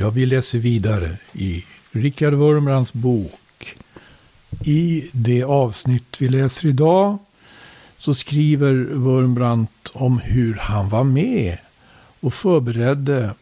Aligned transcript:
Ja, 0.00 0.10
vi 0.10 0.26
läser 0.26 0.58
vidare 0.58 1.16
i 1.32 1.64
Richard 1.92 2.34
Wurmrands 2.34 2.92
bok. 2.92 3.76
I 4.64 5.10
det 5.12 5.42
avsnitt 5.42 6.16
vi 6.20 6.28
läser 6.28 6.68
idag 6.68 7.18
så 7.98 8.14
skriver 8.14 8.74
Wurmbrandt 8.74 9.88
om 9.92 10.18
hur 10.18 10.54
han 10.54 10.88
var 10.88 11.04
med 11.04 11.58
och 12.20 12.34
förberedde 12.34 13.34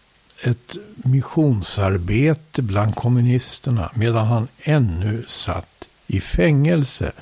ett 0.42 0.76
missionsarbete 0.94 2.62
bland 2.62 2.94
kommunisterna 2.94 3.90
medan 3.94 4.26
han 4.26 4.48
ännu 4.62 5.24
satt 5.26 5.88
i 6.06 6.20
fängelse. 6.20 7.12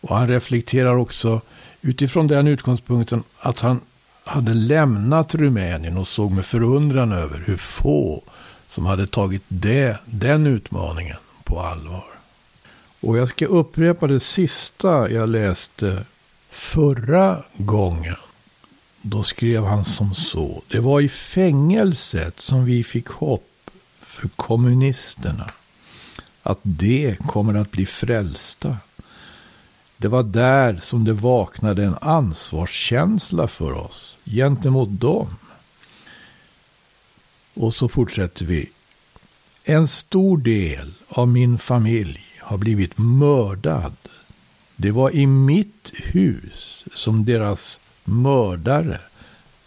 Och 0.00 0.16
han 0.16 0.28
reflekterar 0.28 0.96
också 0.96 1.40
utifrån 1.80 2.26
den 2.26 2.46
utgångspunkten 2.46 3.22
att 3.40 3.60
han 3.60 3.80
hade 4.24 4.54
lämnat 4.54 5.34
Rumänien 5.34 5.98
och 5.98 6.08
såg 6.08 6.32
med 6.32 6.46
förundran 6.46 7.12
över 7.12 7.42
hur 7.46 7.56
få 7.56 8.22
som 8.72 8.86
hade 8.86 9.06
tagit 9.06 9.42
det, 9.48 9.96
den 10.04 10.46
utmaningen 10.46 11.16
på 11.44 11.60
allvar. 11.60 12.04
Och 13.00 13.18
jag 13.18 13.28
ska 13.28 13.46
upprepa 13.46 14.06
det 14.06 14.20
sista 14.20 15.10
jag 15.10 15.28
läste 15.28 16.04
förra 16.50 17.42
gången. 17.56 18.16
Då 19.02 19.22
skrev 19.22 19.64
han 19.64 19.84
som 19.84 20.14
så. 20.14 20.62
Det 20.68 20.80
var 20.80 21.00
i 21.00 21.08
fängelset 21.08 22.40
som 22.40 22.64
vi 22.64 22.84
fick 22.84 23.08
hopp 23.08 23.70
för 24.00 24.28
kommunisterna. 24.28 25.50
Att 26.42 26.60
de 26.62 27.16
kommer 27.16 27.54
att 27.54 27.70
bli 27.70 27.86
frälsta. 27.86 28.76
Det 29.96 30.08
var 30.08 30.22
där 30.22 30.80
som 30.82 31.04
det 31.04 31.12
vaknade 31.12 31.84
en 31.84 31.96
ansvarskänsla 32.00 33.48
för 33.48 33.72
oss 33.72 34.18
gentemot 34.24 35.00
dem. 35.00 35.28
Och 37.54 37.74
så 37.74 37.88
fortsätter 37.88 38.44
vi. 38.44 38.70
En 39.64 39.88
stor 39.88 40.38
del 40.38 40.92
av 41.08 41.28
min 41.28 41.58
familj 41.58 42.20
har 42.38 42.58
blivit 42.58 42.98
mördad. 42.98 43.96
Det 44.76 44.90
var 44.90 45.10
i 45.10 45.26
mitt 45.26 45.92
hus 45.94 46.84
som 46.94 47.24
deras 47.24 47.80
mördare 48.04 49.00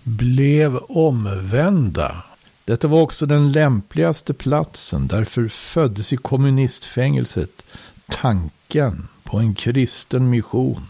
blev 0.04 0.78
omvända. 0.78 2.24
Detta 2.66 2.88
var 2.88 3.02
också 3.02 3.26
den 3.26 3.52
lämpligaste 3.52 4.34
platsen. 4.34 5.08
Därför 5.08 5.48
föddes 5.48 6.14
i 6.14 6.18
kommunistfängelset 6.18 7.66
tanken 8.08 9.08
på 9.24 9.38
en 9.38 9.56
kristen 9.56 10.30
mission 10.30 10.88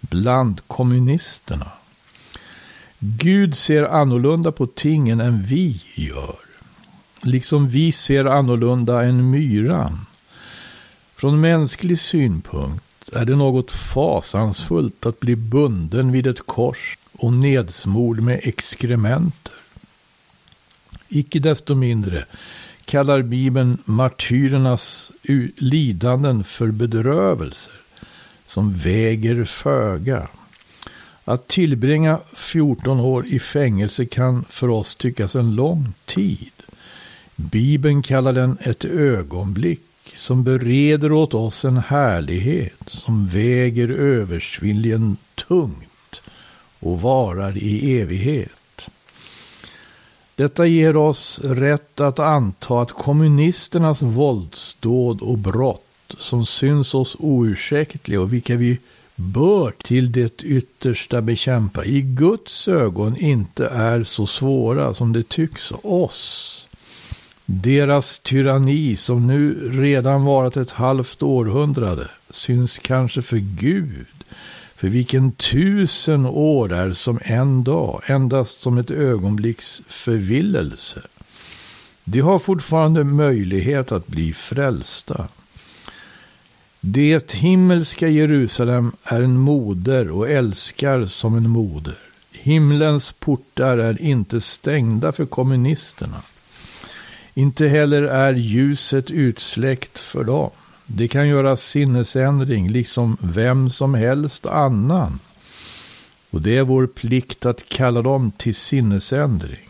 bland 0.00 0.60
kommunisterna. 0.66 1.68
Gud 3.06 3.56
ser 3.56 3.82
annorlunda 3.82 4.52
på 4.52 4.66
tingen 4.66 5.20
än 5.20 5.42
vi 5.42 5.82
gör. 5.94 6.36
Liksom 7.22 7.68
vi 7.68 7.92
ser 7.92 8.24
annorlunda 8.24 9.04
än 9.04 9.30
myran. 9.30 10.06
Från 11.16 11.40
mänsklig 11.40 11.98
synpunkt 11.98 13.08
är 13.12 13.24
det 13.24 13.36
något 13.36 13.70
fasansfullt 13.70 15.06
att 15.06 15.20
bli 15.20 15.36
bunden 15.36 16.12
vid 16.12 16.26
ett 16.26 16.46
kors 16.46 16.98
och 17.12 17.32
nedsmord 17.32 18.20
med 18.20 18.40
exkrementer. 18.42 19.54
Icke 21.08 21.38
desto 21.38 21.74
mindre 21.74 22.24
kallar 22.84 23.22
Bibeln 23.22 23.78
martyrernas 23.84 25.12
lidanden 25.56 26.44
för 26.44 26.70
bedrövelser 26.70 27.72
som 28.46 28.74
väger 28.74 29.44
föga. 29.44 30.28
Att 31.24 31.48
tillbringa 31.48 32.18
14 32.32 33.00
år 33.00 33.26
i 33.26 33.38
fängelse 33.38 34.06
kan 34.06 34.44
för 34.48 34.68
oss 34.68 34.94
tyckas 34.94 35.34
en 35.34 35.54
lång 35.54 35.92
tid. 36.04 36.52
Bibeln 37.36 38.02
kallar 38.02 38.32
den 38.32 38.58
ett 38.60 38.84
ögonblick 38.84 39.80
som 40.16 40.44
bereder 40.44 41.12
åt 41.12 41.34
oss 41.34 41.64
en 41.64 41.76
härlighet 41.76 42.82
som 42.86 43.26
väger 43.26 43.88
översvinnligen 43.88 45.16
tungt 45.34 46.22
och 46.80 47.00
varar 47.00 47.56
i 47.56 48.00
evighet. 48.00 48.50
Detta 50.36 50.66
ger 50.66 50.96
oss 50.96 51.40
rätt 51.44 52.00
att 52.00 52.18
anta 52.18 52.82
att 52.82 52.92
kommunisternas 52.92 54.02
våldsdåd 54.02 55.22
och 55.22 55.38
brott 55.38 56.14
som 56.18 56.46
syns 56.46 56.94
oss 56.94 57.16
oursäktliga 57.18 58.20
och 58.20 58.32
vilka 58.32 58.56
vi 58.56 58.78
bör 59.16 59.72
till 59.84 60.12
det 60.12 60.42
yttersta 60.44 61.22
bekämpa 61.22 61.84
i 61.84 62.00
Guds 62.00 62.68
ögon 62.68 63.16
inte 63.16 63.66
är 63.66 64.04
så 64.04 64.26
svåra 64.26 64.94
som 64.94 65.12
det 65.12 65.28
tycks 65.28 65.72
oss. 65.82 66.60
Deras 67.46 68.18
tyranni 68.18 68.96
som 68.96 69.26
nu 69.26 69.70
redan 69.80 70.24
varat 70.24 70.56
ett 70.56 70.70
halvt 70.70 71.22
århundrade 71.22 72.08
syns 72.30 72.78
kanske 72.78 73.22
för 73.22 73.36
Gud 73.36 74.06
för 74.76 74.88
vilken 74.88 75.32
tusen 75.32 76.26
år 76.26 76.72
är 76.72 76.92
som 76.92 77.18
en 77.22 77.64
dag, 77.64 78.02
endast 78.06 78.62
som 78.62 78.78
ett 78.78 78.90
ögonblicks 78.90 79.82
förvillelse. 79.88 81.02
De 82.04 82.20
har 82.20 82.38
fortfarande 82.38 83.04
möjlighet 83.04 83.92
att 83.92 84.06
bli 84.06 84.32
frälsta. 84.32 85.28
Det 86.86 87.32
himmelska 87.32 88.08
Jerusalem 88.08 88.92
är 89.04 89.22
en 89.22 89.38
moder 89.38 90.10
och 90.10 90.30
älskar 90.30 91.06
som 91.06 91.36
en 91.36 91.50
moder. 91.50 91.98
Himlens 92.32 93.12
portar 93.12 93.78
är 93.78 94.02
inte 94.02 94.40
stängda 94.40 95.12
för 95.12 95.26
kommunisterna. 95.26 96.22
Inte 97.34 97.68
heller 97.68 98.02
är 98.02 98.34
ljuset 98.34 99.10
utsläckt 99.10 99.98
för 99.98 100.24
dem. 100.24 100.50
Det 100.86 101.08
kan 101.08 101.28
göra 101.28 101.56
sinnesändring, 101.56 102.70
liksom 102.70 103.16
vem 103.20 103.70
som 103.70 103.94
helst 103.94 104.46
annan. 104.46 105.18
Och 106.30 106.42
det 106.42 106.56
är 106.56 106.62
vår 106.62 106.86
plikt 106.86 107.46
att 107.46 107.68
kalla 107.68 108.02
dem 108.02 108.30
till 108.30 108.54
sinnesändring. 108.54 109.68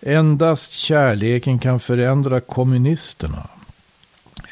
Endast 0.00 0.72
kärleken 0.72 1.58
kan 1.58 1.80
förändra 1.80 2.40
kommunisterna. 2.40 3.48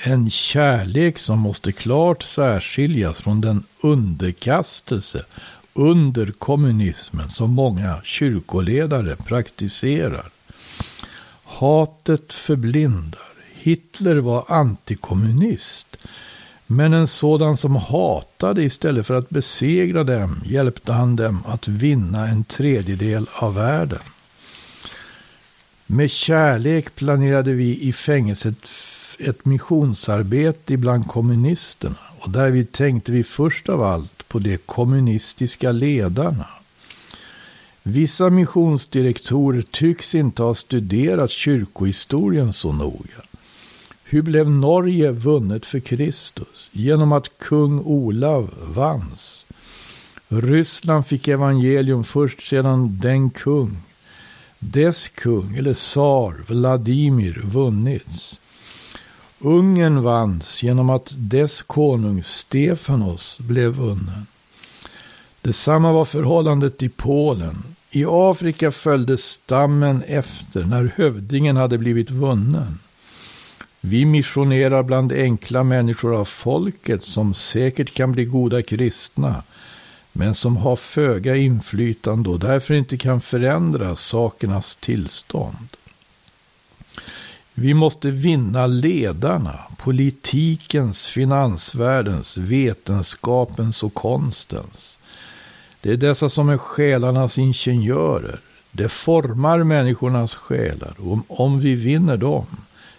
En 0.09 0.31
kärlek 0.31 1.19
som 1.19 1.39
måste 1.39 1.73
klart 1.73 2.23
särskiljas 2.23 3.21
från 3.21 3.41
den 3.41 3.65
underkastelse 3.83 5.25
under 5.73 6.33
kommunismen 6.33 7.31
som 7.31 7.51
många 7.51 8.01
kyrkoledare 8.05 9.17
praktiserar. 9.17 10.31
Hatet 11.45 12.35
förblindar. 12.35 13.29
Hitler 13.55 14.17
var 14.17 14.45
antikommunist. 14.49 15.97
Men 16.67 16.93
en 16.93 17.09
sådan 17.09 17.57
som 17.57 17.77
hatade 17.77 18.63
istället 18.63 19.07
för 19.07 19.15
att 19.15 19.31
besegra 19.31 20.05
dem 20.05 20.41
hjälpte 20.45 20.93
han 20.93 21.17
dem 21.17 21.43
att 21.47 21.69
vinna 21.69 22.29
en 22.29 22.45
tredjedel 22.45 23.27
av 23.35 23.55
världen. 23.55 24.03
Med 25.87 26.11
kärlek 26.11 26.95
planerade 26.95 27.53
vi 27.53 27.81
i 27.81 27.93
fängelset 27.93 28.69
ett 29.19 29.45
missionsarbete 29.45 30.77
bland 30.77 31.07
kommunisterna 31.07 31.97
och 32.19 32.31
därvid 32.31 32.73
tänkte 32.73 33.13
vi 33.13 33.25
först 33.25 33.69
av 33.69 33.83
allt 33.83 34.29
på 34.29 34.39
de 34.39 34.57
kommunistiska 34.57 35.73
ledarna. 35.73 36.47
Vissa 37.83 38.31
missionsdirektorer 38.31 39.63
tycks 39.63 40.15
inte 40.15 40.43
ha 40.43 40.55
studerat 40.55 41.31
kyrkohistorien 41.31 42.53
så 42.53 42.73
noga. 42.73 43.23
Hur 44.05 44.23
blev 44.23 44.51
Norge 44.51 45.11
vunnet 45.11 45.67
för 45.67 45.81
Kristus? 45.81 46.71
Genom 46.73 47.13
att 47.13 47.39
kung 47.39 47.81
Olav 47.81 48.51
vanns. 48.75 49.47
Ryssland 50.29 51.07
fick 51.07 51.29
evangelium 51.29 52.05
först 52.05 52.49
sedan 52.49 52.99
den 53.01 53.31
kung, 53.31 53.77
dess 54.59 55.09
kung 55.09 55.57
eller 55.57 55.75
tsar 55.75 56.35
Vladimir 56.47 57.41
vunnits. 57.45 58.39
Ungern 59.41 60.03
vanns 60.03 60.63
genom 60.63 60.91
att 60.91 61.15
dess 61.17 61.63
konung 61.63 62.23
Stefanos 62.23 63.39
blev 63.39 63.73
vunnen. 63.73 64.27
Detsamma 65.43 65.93
var 65.93 66.05
förhållandet 66.05 66.83
i 66.83 66.89
Polen. 66.89 67.63
I 67.91 68.05
Afrika 68.09 68.71
följde 68.71 69.19
stammen 69.19 70.03
efter 70.07 70.65
när 70.65 70.93
hövdingen 70.97 71.57
hade 71.57 71.79
blivit 71.79 72.11
vunnen. 72.11 72.79
Vi 73.81 74.05
missionerar 74.05 74.83
bland 74.83 75.13
enkla 75.13 75.65
människor 75.65 76.21
av 76.21 76.25
folket 76.25 77.05
som 77.05 77.35
säkert 77.35 77.95
kan 77.95 78.13
bli 78.13 78.25
goda 78.25 78.63
kristna, 78.63 79.43
men 80.13 80.35
som 80.35 80.57
har 80.57 80.77
föga 80.77 81.37
inflytande 81.37 82.31
och 82.31 82.39
därför 82.39 82.75
inte 82.75 82.97
kan 82.97 83.21
förändra 83.21 83.97
sakernas 83.97 84.77
tillstånd. 84.77 85.69
Vi 87.61 87.75
måste 87.75 88.11
vinna 88.11 88.67
ledarna, 88.67 89.59
politikens, 89.77 91.07
finansvärldens, 91.07 92.37
vetenskapens 92.37 93.83
och 93.83 93.95
konstens. 93.95 94.99
Det 95.81 95.93
är 95.93 95.97
dessa 95.97 96.29
som 96.29 96.49
är 96.49 96.59
själarnas 96.59 97.39
ingenjörer. 97.39 98.41
Det 98.73 98.89
formar 98.89 99.65
människornas 99.65 100.35
själar. 100.35 100.95
Och 100.99 101.41
om 101.41 101.61
vi 101.61 101.75
vinner 101.75 102.17
dem, 102.17 102.47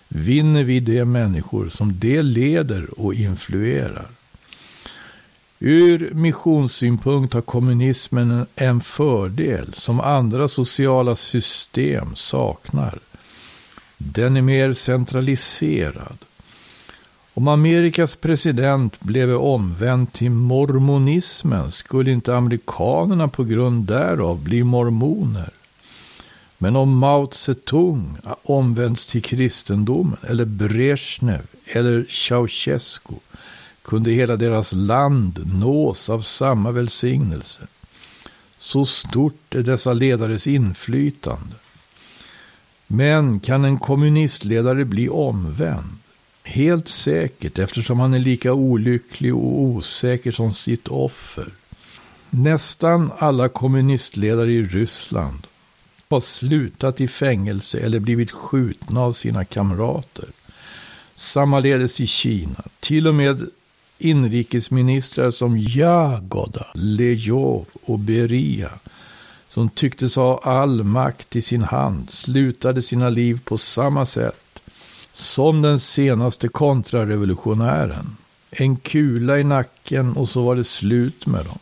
vinner 0.08 0.64
vi 0.64 0.80
de 0.80 1.06
människor 1.06 1.70
som 1.70 2.00
de 2.00 2.22
leder 2.22 3.00
och 3.00 3.14
influerar. 3.14 4.08
Ur 5.60 6.10
missionssynpunkt 6.14 7.34
har 7.34 7.42
kommunismen 7.42 8.46
en 8.56 8.82
fördel 8.82 9.74
som 9.74 10.00
andra 10.00 10.48
sociala 10.48 11.16
system 11.16 12.16
saknar. 12.16 13.00
Den 14.02 14.38
är 14.38 14.42
mer 14.42 14.74
centraliserad. 14.74 16.18
Om 17.34 17.48
Amerikas 17.48 18.16
president 18.16 19.00
blev 19.00 19.36
omvänd 19.36 20.14
till 20.14 20.32
mormonismen 20.32 21.72
skulle 21.72 22.12
inte 22.12 22.36
amerikanerna 22.36 23.28
på 23.28 23.44
grund 23.44 23.86
därav 23.86 24.44
bli 24.44 24.64
mormoner. 24.64 25.50
Men 26.58 26.76
om 26.76 26.98
Mao 26.98 27.30
Zedong 27.32 28.18
omvänds 28.44 29.06
till 29.06 29.22
kristendomen, 29.22 30.18
eller 30.28 30.46
Brezhnev, 30.46 31.46
eller 31.66 32.06
Ceausescu, 32.10 33.16
kunde 33.82 34.12
hela 34.12 34.36
deras 34.36 34.74
land 34.74 35.52
nås 35.60 36.10
av 36.10 36.22
samma 36.22 36.72
välsignelse. 36.72 37.62
Så 38.58 38.86
stort 38.86 39.56
är 39.56 39.64
dessa 39.64 39.94
ledares 39.94 40.48
inflytande. 40.48 41.56
Men 42.92 43.40
kan 43.40 43.66
en 43.66 43.78
kommunistledare 43.78 44.86
bli 44.86 45.10
omvänd? 45.10 45.98
Helt 46.44 46.88
säkert, 46.88 47.60
eftersom 47.60 48.00
han 48.00 48.14
är 48.14 48.20
lika 48.20 48.54
olycklig 48.54 49.36
och 49.36 49.60
osäker 49.62 50.32
som 50.32 50.54
sitt 50.54 50.88
offer. 50.88 51.48
Nästan 52.30 53.12
alla 53.18 53.50
kommunistledare 53.50 54.52
i 54.52 54.64
Ryssland 54.64 55.48
har 56.10 56.20
slutat 56.20 57.02
i 57.02 57.08
fängelse 57.08 57.80
eller 57.80 58.00
blivit 58.00 58.32
skjutna 58.32 59.02
av 59.02 59.14
sina 59.14 59.46
kamrater. 59.46 60.30
Sammaledes 61.16 62.00
i 62.00 62.08
Kina. 62.08 62.64
Till 62.80 63.08
och 63.08 63.16
med 63.16 63.48
inrikesministrar 63.98 65.32
som 65.32 65.58
Jagoda, 65.58 66.68
Lejov 66.74 67.66
och 67.86 68.00
Beria 68.00 68.72
som 69.50 69.70
tycktes 69.70 70.16
ha 70.16 70.40
all 70.44 70.84
makt 70.84 71.36
i 71.36 71.42
sin 71.42 71.64
hand 71.64 72.10
slutade 72.10 72.82
sina 72.82 73.10
liv 73.10 73.40
på 73.44 73.58
samma 73.58 74.06
sätt 74.06 74.62
som 75.12 75.62
den 75.62 75.80
senaste 75.80 76.48
kontrarevolutionären. 76.48 78.18
En 78.52 78.78
kula 78.78 79.40
i 79.40 79.44
nacken 79.44 80.14
och 80.14 80.30
så 80.30 80.42
var 80.42 80.56
det 80.56 80.64
slut 80.64 81.26
med 81.26 81.46
dem. 81.46 81.60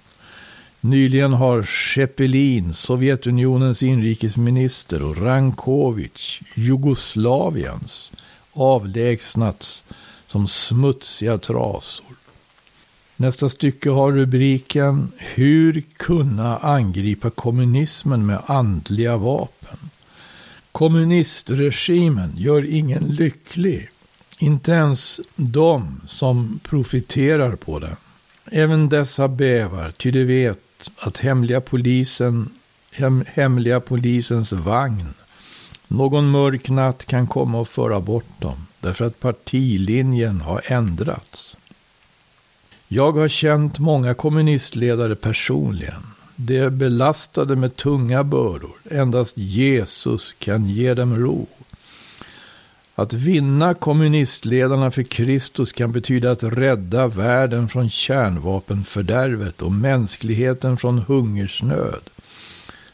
Nyligen 0.82 1.34
har 1.34 1.64
Shepelin, 1.64 2.74
Sovjetunionens 2.74 3.84
inrikesminister, 3.84 5.02
och 5.04 5.18
Rankovic, 5.18 6.40
Jugoslaviens, 6.56 8.12
avlägsnats 8.54 9.84
som 10.28 10.48
smutsiga 10.48 11.38
trasor. 11.38 12.17
Nästa 13.18 13.50
stycke 13.50 13.90
har 13.90 14.12
rubriken 14.12 15.12
Hur 15.18 15.84
kunna 15.98 16.58
angripa 16.58 17.30
kommunismen 17.30 18.26
med 18.26 18.40
andliga 18.46 19.18
vapen. 19.18 19.78
Kommunistregimen 20.72 22.32
gör 22.36 22.66
ingen 22.66 23.04
lycklig. 23.04 23.90
Inte 24.40 24.72
ens 24.72 25.20
de 25.36 26.02
som 26.08 26.60
profiterar 26.64 27.56
på 27.56 27.80
det. 27.80 27.96
Även 28.52 28.90
dessa 28.90 29.28
bävar, 29.28 29.92
ty 29.92 30.12
de 30.12 30.24
vet 30.24 30.90
att 30.98 31.18
hemliga 31.18 31.62
polisen, 31.62 32.50
hem, 32.92 33.24
hemliga 33.28 33.80
polisens 33.80 34.52
vagn 34.52 35.14
någon 35.88 36.30
mörk 36.30 36.70
natt 36.70 37.06
kan 37.06 37.28
komma 37.28 37.60
och 37.60 37.68
föra 37.68 38.00
bort 38.00 38.42
dem. 38.42 38.68
Därför 38.80 39.06
att 39.06 39.20
partilinjen 39.20 40.42
har 40.42 40.62
ändrats. 40.66 41.58
Jag 42.90 43.12
har 43.12 43.28
känt 43.28 43.80
många 43.80 44.14
kommunistledare 44.14 45.16
personligen. 45.16 46.04
De 46.36 46.58
är 46.58 46.70
belastade 46.70 47.56
med 47.56 47.76
tunga 47.76 48.24
bördor. 48.24 48.72
Endast 48.92 49.38
Jesus 49.38 50.36
kan 50.40 50.66
ge 50.70 50.94
dem 50.94 51.16
ro. 51.16 51.48
Att 52.96 53.14
vinna 53.14 53.74
kommunistledarna 53.74 54.92
för 54.92 55.04
Kristus 55.04 55.72
kan 55.72 55.92
betyda 55.92 56.32
att 56.32 56.44
rädda 56.44 57.08
världen 57.08 57.70
från 57.70 57.90
kärnvapenfördärvet 57.90 59.62
och 59.62 59.72
mänskligheten 59.72 60.78
från 60.78 61.00
hungersnöd. 61.00 62.10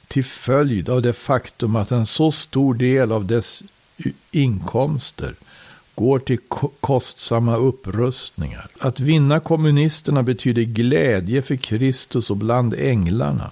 Till 0.08 0.26
följd 0.26 0.90
av 0.90 1.02
det 1.02 1.14
faktum 1.14 1.76
att 1.76 1.92
en 1.92 2.06
så 2.06 2.32
stor 2.32 2.74
del 2.74 3.12
av 3.12 3.26
dess 3.26 3.64
inkomster 4.32 5.36
går 5.96 6.20
till 6.20 6.40
kostsamma 6.80 7.56
upprustningar. 7.56 8.68
Att 8.80 9.00
vinna 9.00 9.40
kommunisterna 9.40 10.24
betyder 10.24 10.62
glädje 10.62 11.42
för 11.42 11.56
Kristus 11.56 12.30
och 12.30 12.38
bland 12.38 12.74
änglarna. 12.74 13.52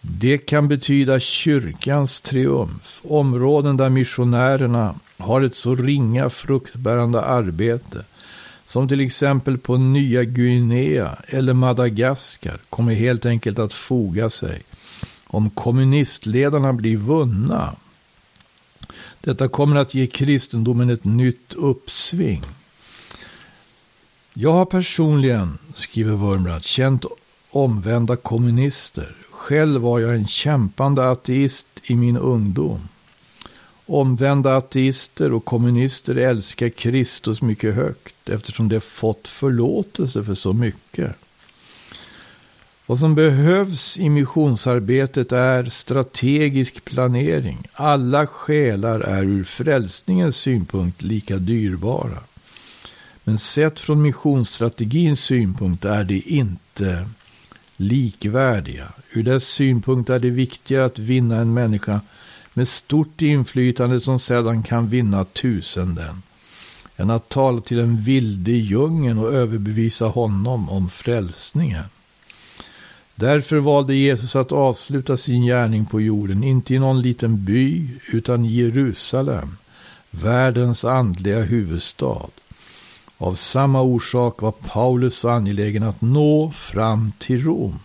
Det 0.00 0.38
kan 0.38 0.68
betyda 0.68 1.20
kyrkans 1.20 2.20
triumf, 2.20 3.00
områden 3.04 3.76
där 3.76 3.88
missionärerna 3.88 4.94
har 5.16 5.42
ett 5.42 5.56
så 5.56 5.74
ringa 5.74 6.30
fruktbärande 6.30 7.22
arbete 7.22 8.04
som 8.66 8.88
till 8.88 9.00
exempel 9.00 9.58
på 9.58 9.76
Nya 9.76 10.24
Guinea 10.24 11.16
eller 11.26 11.52
Madagaskar 11.52 12.58
kommer 12.70 12.94
helt 12.94 13.26
enkelt 13.26 13.58
att 13.58 13.74
foga 13.74 14.30
sig 14.30 14.62
om 15.26 15.50
kommunistledarna 15.50 16.72
blir 16.72 16.96
vunna 16.96 17.74
detta 19.20 19.48
kommer 19.48 19.76
att 19.76 19.94
ge 19.94 20.06
kristendomen 20.06 20.90
ett 20.90 21.04
nytt 21.04 21.54
uppsving. 21.54 22.42
Jag 24.34 24.52
har 24.52 24.64
personligen, 24.64 25.58
skriver 25.74 26.12
Wurmbrand, 26.12 26.64
känt 26.64 27.04
omvända 27.50 28.16
kommunister. 28.16 29.14
Själv 29.30 29.80
var 29.80 29.98
jag 29.98 30.14
en 30.14 30.26
kämpande 30.26 31.10
ateist 31.10 31.66
i 31.82 31.96
min 31.96 32.16
ungdom. 32.16 32.88
Omvända 33.86 34.56
ateister 34.56 35.32
och 35.32 35.44
kommunister 35.44 36.16
älskar 36.16 36.68
Kristus 36.68 37.42
mycket 37.42 37.74
högt 37.74 38.28
eftersom 38.28 38.68
de 38.68 38.80
fått 38.80 39.28
förlåtelse 39.28 40.24
för 40.24 40.34
så 40.34 40.52
mycket. 40.52 41.16
Vad 42.88 42.98
som 42.98 43.14
behövs 43.14 43.98
i 43.98 44.08
missionsarbetet 44.08 45.32
är 45.32 45.64
strategisk 45.64 46.84
planering. 46.84 47.58
Alla 47.72 48.26
själar 48.26 49.00
är 49.00 49.22
ur 49.22 49.44
frälsningens 49.44 50.36
synpunkt 50.36 51.02
lika 51.02 51.36
dyrbara. 51.36 52.18
Men 53.24 53.38
sett 53.38 53.80
från 53.80 54.02
missionsstrategins 54.02 55.20
synpunkt 55.20 55.84
är 55.84 56.04
de 56.04 56.22
inte 56.26 57.08
likvärdiga. 57.76 58.88
Ur 59.12 59.22
dess 59.22 59.44
synpunkt 59.44 60.10
är 60.10 60.18
det 60.18 60.30
viktigare 60.30 60.84
att 60.84 60.98
vinna 60.98 61.36
en 61.36 61.54
människa 61.54 62.00
med 62.54 62.68
stort 62.68 63.22
inflytande 63.22 64.00
som 64.00 64.20
sedan 64.20 64.62
kan 64.62 64.88
vinna 64.88 65.24
tusenden 65.24 66.22
än 66.96 67.10
att 67.10 67.28
tala 67.28 67.60
till 67.60 67.78
en 67.78 67.96
vilde 67.96 68.50
i 68.50 68.58
djungeln 68.58 69.18
och 69.18 69.32
överbevisa 69.32 70.06
honom 70.06 70.68
om 70.68 70.88
frälsningen. 70.88 71.84
Därför 73.18 73.56
valde 73.56 73.94
Jesus 73.94 74.36
att 74.36 74.52
avsluta 74.52 75.16
sin 75.16 75.42
gärning 75.42 75.86
på 75.86 76.00
jorden, 76.00 76.44
inte 76.44 76.74
i 76.74 76.78
någon 76.78 77.02
liten 77.02 77.44
by, 77.44 77.88
utan 78.12 78.44
i 78.44 78.52
Jerusalem, 78.52 79.56
världens 80.10 80.84
andliga 80.84 81.40
huvudstad. 81.40 82.30
Av 83.16 83.34
samma 83.34 83.82
orsak 83.82 84.42
var 84.42 84.52
Paulus 84.52 85.18
så 85.18 85.28
angelägen 85.28 85.82
att 85.82 86.00
nå 86.00 86.50
fram 86.50 87.12
till 87.18 87.44
Rom. 87.44 87.78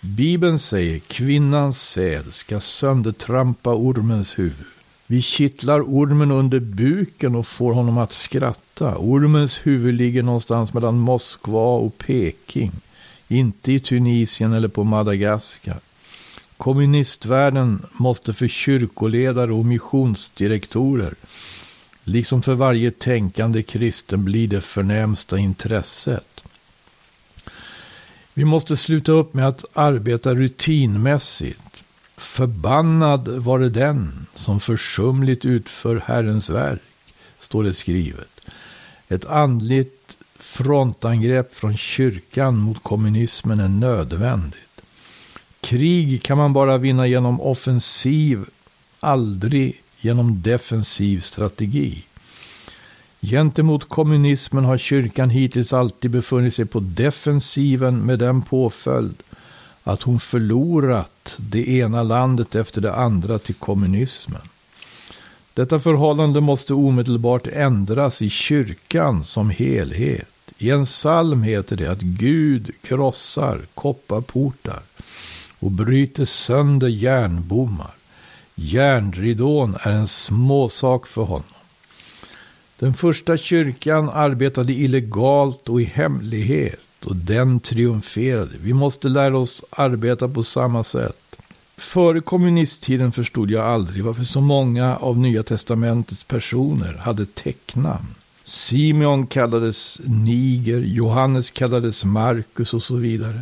Bibeln 0.00 0.58
säger 0.58 0.98
kvinnans 0.98 1.82
säd 1.82 2.34
ska 2.34 2.60
söndertrampa 2.60 3.74
ormens 3.74 4.38
huvud. 4.38 4.66
Vi 5.06 5.22
kittlar 5.22 5.80
ormen 5.80 6.30
under 6.30 6.60
buken 6.60 7.34
och 7.34 7.46
får 7.46 7.72
honom 7.72 7.98
att 7.98 8.12
skratta. 8.12 8.96
Ormens 8.98 9.60
huvud 9.66 9.94
ligger 9.94 10.22
någonstans 10.22 10.74
mellan 10.74 10.98
Moskva 10.98 11.76
och 11.76 11.98
Peking. 11.98 12.72
Inte 13.28 13.72
i 13.72 13.80
Tunisien 13.80 14.52
eller 14.52 14.68
på 14.68 14.84
Madagaskar. 14.84 15.80
Kommunistvärlden 16.56 17.86
måste 17.92 18.32
för 18.32 18.48
kyrkoledare 18.48 19.52
och 19.52 19.64
missionsdirektorer, 19.64 21.14
liksom 22.04 22.42
för 22.42 22.54
varje 22.54 22.90
tänkande 22.90 23.62
kristen, 23.62 24.24
bli 24.24 24.46
det 24.46 24.60
förnämsta 24.60 25.38
intresset. 25.38 26.40
Vi 28.34 28.44
måste 28.44 28.76
sluta 28.76 29.12
upp 29.12 29.34
med 29.34 29.48
att 29.48 29.64
arbeta 29.72 30.34
rutinmässigt. 30.34 31.82
Förbannad 32.16 33.28
var 33.28 33.58
det 33.58 33.70
den 33.70 34.26
som 34.34 34.60
försumligt 34.60 35.44
utför 35.44 36.02
Herrens 36.06 36.50
verk, 36.50 36.82
står 37.38 37.64
det 37.64 37.74
skrivet. 37.74 38.40
Ett 39.08 39.24
andligt 39.24 40.15
frontangrepp 40.46 41.54
från 41.54 41.76
kyrkan 41.76 42.56
mot 42.56 42.82
kommunismen 42.82 43.60
är 43.60 43.68
nödvändigt. 43.68 44.80
Krig 45.60 46.22
kan 46.22 46.38
man 46.38 46.52
bara 46.52 46.78
vinna 46.78 47.06
genom 47.06 47.40
offensiv, 47.40 48.44
aldrig 49.00 49.82
genom 50.00 50.42
defensiv 50.42 51.20
strategi. 51.20 52.04
Gentemot 53.20 53.88
kommunismen 53.88 54.64
har 54.64 54.78
kyrkan 54.78 55.30
hittills 55.30 55.72
alltid 55.72 56.10
befunnit 56.10 56.54
sig 56.54 56.64
på 56.64 56.80
defensiven 56.80 57.98
med 57.98 58.18
den 58.18 58.42
påföljd 58.42 59.22
att 59.82 60.02
hon 60.02 60.20
förlorat 60.20 61.36
det 61.38 61.68
ena 61.68 62.02
landet 62.02 62.54
efter 62.54 62.80
det 62.80 62.94
andra 62.94 63.38
till 63.38 63.54
kommunismen. 63.54 64.42
Detta 65.54 65.80
förhållande 65.80 66.40
måste 66.40 66.74
omedelbart 66.74 67.46
ändras 67.46 68.22
i 68.22 68.30
kyrkan 68.30 69.24
som 69.24 69.50
helhet. 69.50 70.28
I 70.58 70.70
en 70.70 70.84
psalm 70.84 71.42
heter 71.42 71.76
det 71.76 71.86
att 71.86 72.00
Gud 72.00 72.70
krossar 72.82 73.60
kopparportar 73.74 74.80
och 75.58 75.70
bryter 75.70 76.24
sönder 76.24 76.88
järnbommar. 76.88 77.90
Järnridån 78.54 79.76
är 79.80 79.92
en 79.92 80.08
småsak 80.08 81.06
för 81.06 81.22
honom. 81.22 81.44
Den 82.78 82.94
första 82.94 83.36
kyrkan 83.36 84.10
arbetade 84.10 84.72
illegalt 84.72 85.68
och 85.68 85.80
i 85.80 85.84
hemlighet 85.84 86.80
och 87.04 87.16
den 87.16 87.60
triumferade. 87.60 88.52
Vi 88.62 88.72
måste 88.72 89.08
lära 89.08 89.38
oss 89.38 89.64
arbeta 89.70 90.28
på 90.28 90.42
samma 90.42 90.84
sätt. 90.84 91.36
Före 91.76 92.20
kommunisttiden 92.20 93.12
förstod 93.12 93.50
jag 93.50 93.64
aldrig 93.64 94.04
varför 94.04 94.24
så 94.24 94.40
många 94.40 94.96
av 94.96 95.18
Nya 95.18 95.42
Testamentets 95.42 96.24
personer 96.24 96.94
hade 96.94 97.26
tecknamn. 97.26 98.14
Simeon 98.46 99.26
kallades 99.26 100.00
Niger, 100.04 100.78
Johannes 100.78 101.50
kallades 101.50 102.04
Markus 102.04 102.74
och 102.74 102.82
så 102.82 102.96
vidare. 102.96 103.40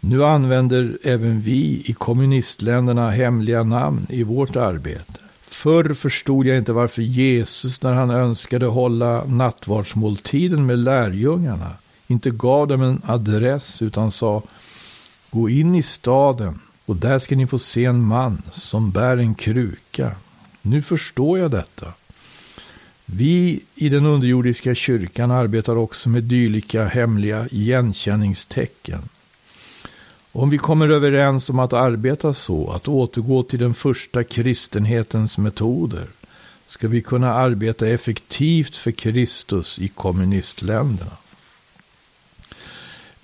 Nu 0.00 0.24
använder 0.24 0.98
även 1.02 1.40
vi 1.40 1.82
i 1.86 1.92
kommunistländerna 1.98 3.10
hemliga 3.10 3.62
namn 3.62 4.06
i 4.08 4.22
vårt 4.22 4.56
arbete. 4.56 5.20
Förr 5.42 5.94
förstod 5.94 6.46
jag 6.46 6.58
inte 6.58 6.72
varför 6.72 7.02
Jesus, 7.02 7.82
när 7.82 7.92
han 7.92 8.10
önskade 8.10 8.66
hålla 8.66 9.24
nattvardsmåltiden 9.24 10.66
med 10.66 10.78
lärjungarna, 10.78 11.70
inte 12.06 12.30
gav 12.30 12.68
dem 12.68 12.82
en 12.82 13.02
adress 13.06 13.82
utan 13.82 14.12
sa 14.12 14.42
Gå 15.30 15.48
in 15.48 15.74
i 15.74 15.82
staden 15.82 16.60
och 16.86 16.96
där 16.96 17.18
ska 17.18 17.36
ni 17.36 17.46
få 17.46 17.58
se 17.58 17.84
en 17.84 18.02
man 18.02 18.42
som 18.52 18.90
bär 18.90 19.16
en 19.16 19.34
kruka. 19.34 20.12
Nu 20.62 20.82
förstår 20.82 21.38
jag 21.38 21.50
detta. 21.50 21.86
Vi 23.14 23.60
i 23.74 23.88
den 23.88 24.06
underjordiska 24.06 24.74
kyrkan 24.74 25.30
arbetar 25.30 25.76
också 25.76 26.08
med 26.08 26.22
dylika 26.22 26.84
hemliga 26.84 27.48
igenkänningstecken. 27.50 29.00
Om 30.32 30.50
vi 30.50 30.58
kommer 30.58 30.88
överens 30.88 31.50
om 31.50 31.58
att 31.58 31.72
arbeta 31.72 32.34
så, 32.34 32.70
att 32.70 32.88
återgå 32.88 33.42
till 33.42 33.58
den 33.58 33.74
första 33.74 34.24
kristenhetens 34.24 35.38
metoder, 35.38 36.06
ska 36.66 36.88
vi 36.88 37.02
kunna 37.02 37.34
arbeta 37.34 37.88
effektivt 37.88 38.76
för 38.76 38.90
Kristus 38.90 39.78
i 39.78 39.88
kommunistländerna. 39.88 41.16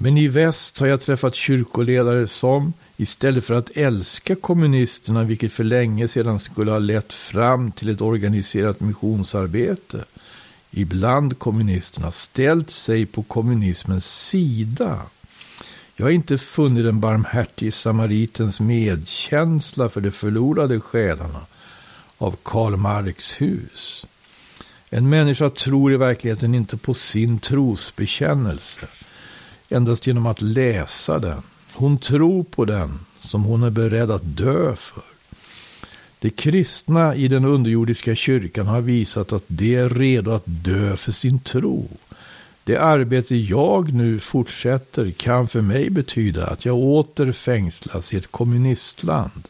Men 0.00 0.18
i 0.18 0.28
väst 0.28 0.78
har 0.78 0.86
jag 0.86 1.00
träffat 1.00 1.34
kyrkoledare 1.34 2.28
som, 2.28 2.72
istället 2.96 3.44
för 3.44 3.54
att 3.54 3.70
älska 3.74 4.34
kommunisterna, 4.34 5.22
vilket 5.22 5.52
för 5.52 5.64
länge 5.64 6.08
sedan 6.08 6.40
skulle 6.40 6.70
ha 6.70 6.78
lett 6.78 7.12
fram 7.12 7.72
till 7.72 7.88
ett 7.88 8.00
organiserat 8.00 8.80
missionsarbete, 8.80 10.04
ibland 10.70 11.38
kommunisterna 11.38 12.10
ställt 12.10 12.70
sig 12.70 13.06
på 13.06 13.22
kommunismens 13.22 14.28
sida. 14.28 15.02
Jag 15.96 16.06
har 16.06 16.10
inte 16.10 16.38
funnit 16.38 16.84
den 16.84 17.00
barmhärtige 17.00 17.72
samaritens 17.72 18.60
medkänsla 18.60 19.88
för 19.88 20.00
de 20.00 20.10
förlorade 20.10 20.80
själarna 20.80 21.40
av 22.18 22.36
Karl 22.42 22.76
Marx 22.76 23.40
hus. 23.40 24.06
En 24.90 25.08
människa 25.08 25.48
tror 25.48 25.92
i 25.92 25.96
verkligheten 25.96 26.54
inte 26.54 26.76
på 26.76 26.94
sin 26.94 27.38
trosbekännelse 27.38 28.88
endast 29.68 30.06
genom 30.06 30.26
att 30.26 30.42
läsa 30.42 31.18
den. 31.18 31.42
Hon 31.72 31.98
tror 31.98 32.44
på 32.44 32.64
den 32.64 32.98
som 33.20 33.42
hon 33.42 33.62
är 33.62 33.70
beredd 33.70 34.10
att 34.10 34.36
dö 34.36 34.76
för. 34.76 35.02
De 36.20 36.30
kristna 36.30 37.14
i 37.14 37.28
den 37.28 37.44
underjordiska 37.44 38.14
kyrkan 38.14 38.66
har 38.66 38.80
visat 38.80 39.32
att 39.32 39.44
de 39.46 39.74
är 39.74 39.88
redo 39.88 40.30
att 40.30 40.42
dö 40.46 40.96
för 40.96 41.12
sin 41.12 41.38
tro. 41.38 41.88
Det 42.64 42.76
arbete 42.76 43.36
jag 43.36 43.92
nu 43.92 44.18
fortsätter 44.18 45.10
kan 45.10 45.48
för 45.48 45.60
mig 45.60 45.90
betyda 45.90 46.46
att 46.46 46.64
jag 46.64 46.76
åter 46.76 47.32
fängslas 47.32 48.12
i 48.12 48.16
ett 48.16 48.32
kommunistland. 48.32 49.48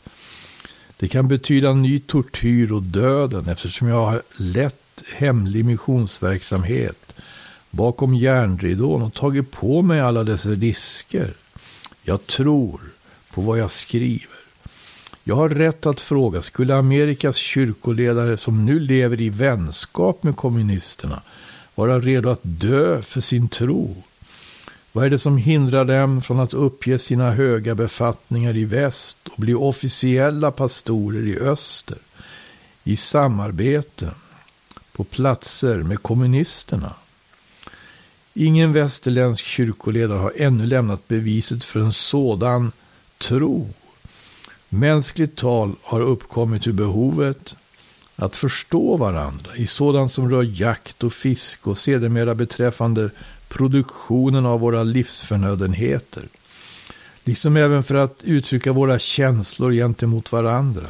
Det 0.97 1.09
kan 1.09 1.29
betyda 1.29 1.73
ny 1.73 2.01
tortyr 2.01 2.73
och 2.73 2.83
döden 2.83 3.49
eftersom 3.49 3.89
jag 3.89 4.07
har 4.07 4.23
lett 4.37 5.05
hemlig 5.15 5.65
missionsverksamhet 5.65 7.08
bakom 7.71 8.15
järnridån 8.15 9.03
och 9.03 9.15
tagit 9.15 9.51
på 9.51 9.83
mig 9.83 10.01
alla 10.01 10.25
dessa 10.25 10.49
risker. 10.49 11.35
Jag 12.03 12.27
tror 12.27 12.81
på 13.31 13.41
vad 13.41 13.59
jag 13.59 13.71
skriver. 13.71 14.39
Jag 15.25 15.37
har 15.37 15.49
rätt 15.49 15.87
att 15.87 16.01
fråga, 16.01 16.43
skulle 16.43 16.77
Amerikas 16.77 17.37
kyrkoledare 17.37 18.37
som 18.37 18.65
nu 18.65 18.81
lever 18.81 19.21
i 19.21 19.29
vänskap 19.29 20.23
med 20.23 20.37
kommunisterna 20.37 21.23
vara 21.79 22.01
redo 22.01 22.31
att 22.31 22.41
dö 22.43 23.03
för 23.03 23.21
sin 23.21 23.49
tro? 23.49 24.03
Vad 24.93 25.05
är 25.05 25.11
det 25.11 25.19
som 25.19 25.37
hindrar 25.37 25.85
dem 25.85 26.23
från 26.23 26.41
att 26.41 26.55
uppge 26.55 26.99
sina 26.99 27.31
höga 27.31 27.75
befattningar 27.75 28.57
i 28.57 28.65
väst 28.65 29.19
och 29.29 29.41
bli 29.41 29.55
officiella 29.55 30.51
pastorer 30.51 31.27
i 31.27 31.39
öster? 31.39 31.99
I 32.85 32.97
samarbete 32.97 34.11
på 34.93 35.05
platser 35.05 35.77
med 35.77 36.03
kommunisterna? 36.03 36.95
Ingen 38.40 38.73
västerländsk 38.73 39.45
kyrkoledare 39.45 40.18
har 40.18 40.33
ännu 40.37 40.66
lämnat 40.66 41.09
beviset 41.09 41.64
för 41.64 41.80
en 41.80 41.92
sådan 41.92 42.73
tro. 43.18 43.68
Mänskligt 44.68 45.37
tal 45.37 45.75
har 45.83 46.00
uppkommit 46.00 46.66
ur 46.66 46.73
behovet 46.73 47.57
att 48.16 48.37
förstå 48.37 48.97
varandra 48.97 49.57
i 49.57 49.66
sådant 49.66 50.12
som 50.12 50.30
rör 50.30 50.42
jakt 50.42 51.04
och 51.04 51.12
fiske 51.12 51.71
och 51.71 51.78
sedermera 51.78 52.35
beträffande 52.35 53.11
produktionen 53.49 54.47
av 54.47 54.61
våra 54.61 54.83
livsförnödenheter. 54.83 56.23
Liksom 57.25 57.57
även 57.57 57.85
för 57.85 57.95
att 57.95 58.21
uttrycka 58.23 58.73
våra 58.73 58.99
känslor 58.99 59.73
gentemot 59.73 60.33
varandra. 60.33 60.88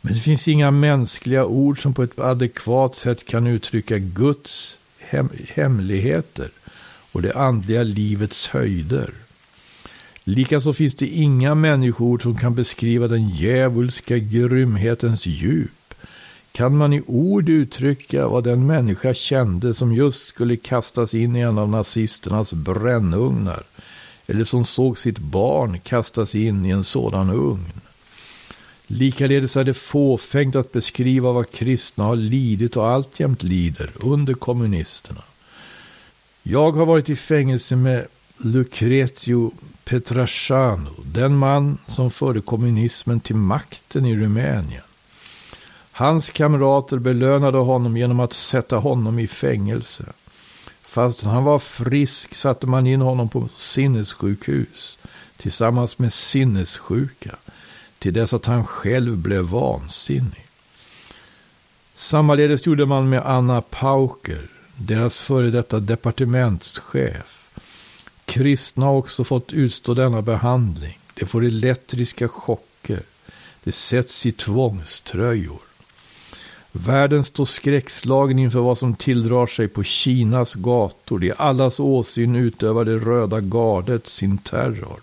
Men 0.00 0.14
det 0.14 0.20
finns 0.20 0.48
inga 0.48 0.70
mänskliga 0.70 1.44
ord 1.44 1.82
som 1.82 1.94
på 1.94 2.02
ett 2.02 2.18
adekvat 2.18 2.96
sätt 2.96 3.26
kan 3.26 3.46
uttrycka 3.46 3.98
Guds 3.98 4.78
hem 5.08 5.28
hemligheter 5.48 6.50
och 7.12 7.22
det 7.22 7.32
andliga 7.36 7.82
livets 7.82 8.48
höjder. 8.48 9.10
Likaså 10.24 10.72
finns 10.72 10.94
det 10.94 11.06
inga 11.06 11.54
människor 11.54 12.18
som 12.18 12.36
kan 12.36 12.54
beskriva 12.54 13.08
den 13.08 13.28
djävulska 13.28 14.18
grymhetens 14.18 15.26
djup. 15.26 15.94
Kan 16.52 16.76
man 16.76 16.92
i 16.92 17.02
ord 17.06 17.48
uttrycka 17.48 18.28
vad 18.28 18.44
den 18.44 18.66
människa 18.66 19.14
kände 19.14 19.74
som 19.74 19.94
just 19.94 20.26
skulle 20.26 20.56
kastas 20.56 21.14
in 21.14 21.36
i 21.36 21.40
en 21.40 21.58
av 21.58 21.68
nazisternas 21.68 22.52
brännugnar? 22.52 23.62
Eller 24.26 24.44
som 24.44 24.64
såg 24.64 24.98
sitt 24.98 25.18
barn 25.18 25.80
kastas 25.80 26.34
in 26.34 26.66
i 26.66 26.70
en 26.70 26.84
sådan 26.84 27.30
ugn? 27.30 27.80
Likaledes 28.86 29.56
är 29.56 29.64
det 29.64 29.74
fåfängt 29.74 30.56
att 30.56 30.72
beskriva 30.72 31.32
vad 31.32 31.50
kristna 31.50 32.04
har 32.04 32.16
lidit 32.16 32.76
och 32.76 32.88
alltjämt 32.88 33.42
lider 33.42 33.90
under 33.94 34.34
kommunisterna. 34.34 35.22
Jag 36.42 36.72
har 36.72 36.86
varit 36.86 37.10
i 37.10 37.16
fängelse 37.16 37.76
med 37.76 38.06
Lucretio 38.38 39.52
Petrasciano, 39.84 40.90
den 41.04 41.36
man 41.36 41.78
som 41.88 42.10
förde 42.10 42.40
kommunismen 42.40 43.20
till 43.20 43.36
makten 43.36 44.06
i 44.06 44.16
Rumänien. 44.16 44.82
Hans 45.92 46.30
kamrater 46.30 46.98
belönade 46.98 47.58
honom 47.58 47.96
genom 47.96 48.20
att 48.20 48.32
sätta 48.32 48.76
honom 48.76 49.18
i 49.18 49.26
fängelse. 49.26 50.04
Fast 50.82 51.22
han 51.22 51.44
var 51.44 51.58
frisk 51.58 52.34
satte 52.34 52.66
man 52.66 52.86
in 52.86 53.00
honom 53.00 53.28
på 53.28 53.48
sinnessjukhus 53.48 54.98
tillsammans 55.36 55.98
med 55.98 56.12
sinnessjuka 56.12 57.36
till 57.98 58.12
dess 58.12 58.34
att 58.34 58.46
han 58.46 58.66
själv 58.66 59.16
blev 59.16 59.44
vansinnig. 59.44 60.46
Sammaledes 61.94 62.66
gjorde 62.66 62.86
man 62.86 63.08
med 63.08 63.26
Anna 63.26 63.62
Pauker, 63.62 64.42
deras 64.76 65.20
före 65.20 65.50
detta 65.50 65.80
departementschef. 65.80 67.36
Kristna 68.24 68.86
har 68.86 68.92
också 68.92 69.24
fått 69.24 69.52
utstå 69.52 69.94
denna 69.94 70.22
behandling. 70.22 70.98
De 71.14 71.26
får 71.26 71.44
elektriska 71.44 72.28
chocker. 72.28 73.02
De 73.64 73.72
sätts 73.72 74.26
i 74.26 74.32
tvångströjor. 74.32 75.60
Världen 76.72 77.24
står 77.24 77.44
skräckslagen 77.44 78.38
inför 78.38 78.58
vad 78.58 78.78
som 78.78 78.94
tilldrar 78.94 79.46
sig 79.46 79.68
på 79.68 79.82
Kinas 79.82 80.54
gator. 80.54 81.24
I 81.24 81.32
allas 81.36 81.80
åsyn 81.80 82.36
utövar 82.36 82.84
det 82.84 82.98
röda 82.98 83.40
gardet 83.40 84.06
sin 84.06 84.38
terror. 84.38 85.00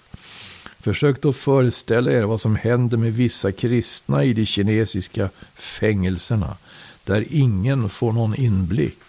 Försök 0.84 1.22
då 1.22 1.34
föreställa 1.34 2.12
er 2.12 2.24
vad 2.24 2.42
som 2.42 2.56
händer 2.56 2.98
med 2.98 3.14
vissa 3.14 3.52
kristna 3.52 4.24
i 4.24 4.34
de 4.34 4.46
kinesiska 4.46 5.30
fängelserna, 5.56 6.58
där 7.04 7.26
ingen 7.30 7.90
får 7.90 8.12
någon 8.12 8.36
inblick. 8.36 9.00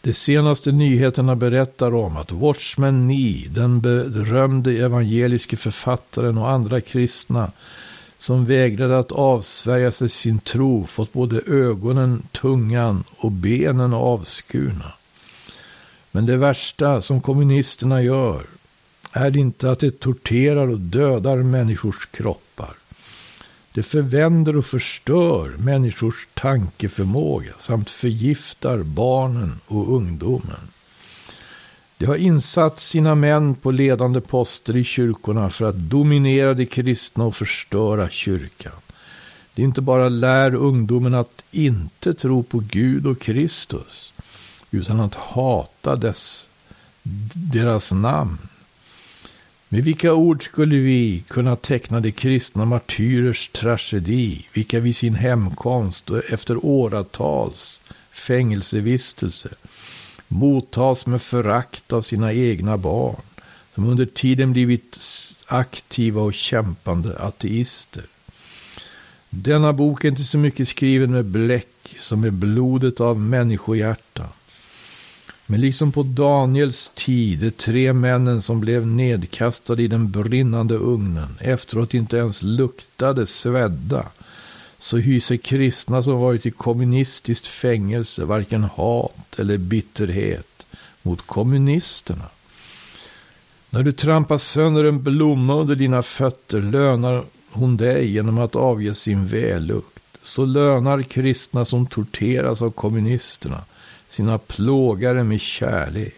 De 0.00 0.12
senaste 0.12 0.72
nyheterna 0.72 1.36
berättar 1.36 1.94
om 1.94 2.16
att 2.16 2.32
Watchman 2.32 3.06
Nee, 3.06 3.48
den 3.48 3.80
berömde 3.80 4.72
evangeliske 4.72 5.56
författaren 5.56 6.38
och 6.38 6.50
andra 6.50 6.80
kristna 6.80 7.52
som 8.18 8.44
vägrade 8.44 8.98
att 8.98 9.12
avsvärja 9.12 9.92
sig 9.92 10.08
sin 10.08 10.38
tro, 10.38 10.86
fått 10.86 11.12
både 11.12 11.40
ögonen, 11.46 12.22
tungan 12.32 13.04
och 13.16 13.32
benen 13.32 13.94
avskurna. 13.94 14.92
Men 16.10 16.26
det 16.26 16.36
värsta 16.36 17.02
som 17.02 17.20
kommunisterna 17.20 18.02
gör 18.02 18.42
är 19.12 19.30
det 19.30 19.38
inte 19.38 19.70
att 19.70 19.80
det 19.80 20.00
torterar 20.00 20.68
och 20.68 20.80
dödar 20.80 21.36
människors 21.36 22.06
kroppar. 22.06 22.74
Det 23.72 23.82
förvänder 23.82 24.56
och 24.56 24.64
förstör 24.64 25.48
människors 25.58 26.26
tankeförmåga 26.34 27.52
samt 27.58 27.90
förgiftar 27.90 28.78
barnen 28.78 29.60
och 29.66 29.96
ungdomen. 29.96 30.68
De 31.98 32.06
har 32.06 32.16
insatt 32.16 32.80
sina 32.80 33.14
män 33.14 33.54
på 33.54 33.70
ledande 33.70 34.20
poster 34.20 34.76
i 34.76 34.84
kyrkorna 34.84 35.50
för 35.50 35.64
att 35.64 35.76
dominera 35.76 36.54
de 36.54 36.66
kristna 36.66 37.24
och 37.24 37.36
förstöra 37.36 38.08
kyrkan. 38.08 38.72
Det 39.54 39.62
inte 39.62 39.80
bara 39.80 40.08
lär 40.08 40.54
ungdomen 40.54 41.14
att 41.14 41.42
inte 41.50 42.14
tro 42.14 42.42
på 42.42 42.58
Gud 42.58 43.06
och 43.06 43.20
Kristus, 43.20 44.12
utan 44.70 45.00
att 45.00 45.14
hata 45.14 45.96
dess, 45.96 46.48
deras 47.32 47.92
namn 47.92 48.38
med 49.68 49.84
vilka 49.84 50.12
ord 50.12 50.44
skulle 50.44 50.76
vi 50.76 51.22
kunna 51.28 51.56
teckna 51.56 52.00
de 52.00 52.12
kristna 52.12 52.64
martyrers 52.64 53.48
tragedi, 53.48 54.46
vilka 54.52 54.80
vid 54.80 54.96
sin 54.96 55.14
hemkomst 55.14 56.10
och 56.10 56.22
efter 56.32 56.64
åratals 56.64 57.80
fängelsevistelse 58.10 59.48
mottas 60.28 61.06
med 61.06 61.22
förakt 61.22 61.92
av 61.92 62.02
sina 62.02 62.32
egna 62.32 62.76
barn, 62.76 63.22
som 63.74 63.84
under 63.84 64.06
tiden 64.06 64.52
blivit 64.52 64.98
aktiva 65.46 66.22
och 66.22 66.34
kämpande 66.34 67.18
ateister. 67.18 68.04
Denna 69.30 69.72
bok 69.72 70.04
är 70.04 70.08
inte 70.08 70.24
så 70.24 70.38
mycket 70.38 70.68
skriven 70.68 71.10
med 71.10 71.24
bläck 71.24 71.94
som 71.98 72.20
med 72.20 72.32
blodet 72.32 73.00
av 73.00 73.20
människohjärtan. 73.20 74.28
Men 75.50 75.60
liksom 75.60 75.92
på 75.92 76.02
Daniels 76.02 76.92
tid, 76.94 77.38
de 77.38 77.50
tre 77.50 77.92
männen 77.92 78.42
som 78.42 78.60
blev 78.60 78.86
nedkastade 78.86 79.82
i 79.82 79.88
den 79.88 80.10
brinnande 80.10 80.74
ugnen, 80.74 81.38
efteråt 81.40 81.94
inte 81.94 82.16
ens 82.16 82.42
luktade 82.42 83.26
svedda, 83.26 84.06
så 84.78 84.96
hyser 84.96 85.36
kristna 85.36 86.02
som 86.02 86.20
varit 86.20 86.46
i 86.46 86.50
kommunistiskt 86.50 87.46
fängelse 87.46 88.24
varken 88.24 88.64
hat 88.64 89.38
eller 89.38 89.58
bitterhet 89.58 90.66
mot 91.02 91.26
kommunisterna. 91.26 92.24
När 93.70 93.82
du 93.82 93.92
trampar 93.92 94.38
sönder 94.38 94.84
en 94.84 95.02
blomma 95.02 95.54
under 95.54 95.74
dina 95.74 96.02
fötter 96.02 96.60
lönar 96.60 97.24
hon 97.50 97.76
dig 97.76 98.10
genom 98.10 98.38
att 98.38 98.56
avge 98.56 98.94
sin 98.94 99.26
vällukt. 99.26 99.98
Så 100.22 100.44
lönar 100.44 101.02
kristna 101.02 101.64
som 101.64 101.86
torteras 101.86 102.62
av 102.62 102.70
kommunisterna 102.70 103.64
sina 104.08 104.38
plågare 104.38 105.24
med 105.24 105.40
kärlek. 105.40 106.14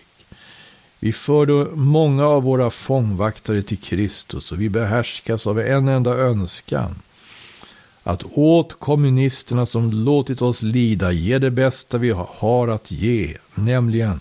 Vi 0.99 1.13
förde 1.13 1.67
många 1.75 2.27
av 2.27 2.43
våra 2.43 2.71
fångvaktare 2.71 3.63
till 3.63 3.79
Kristus 3.79 4.53
och 4.53 4.61
vi 4.61 4.69
behärskas 4.69 5.47
av 5.47 5.61
en 5.61 5.89
enda 5.89 6.11
önskan. 6.15 6.95
Att 8.03 8.25
åt 8.25 8.79
kommunisterna 8.79 9.67
som 9.67 9.93
låtit 9.93 10.43
oss 10.43 10.63
lida 10.63 11.13
ge 11.13 11.39
det 11.39 11.51
bästa 11.51 11.99
vi 11.99 12.11
har 12.11 12.69
att 12.69 12.91
ge, 12.91 13.37
nämligen 13.55 14.21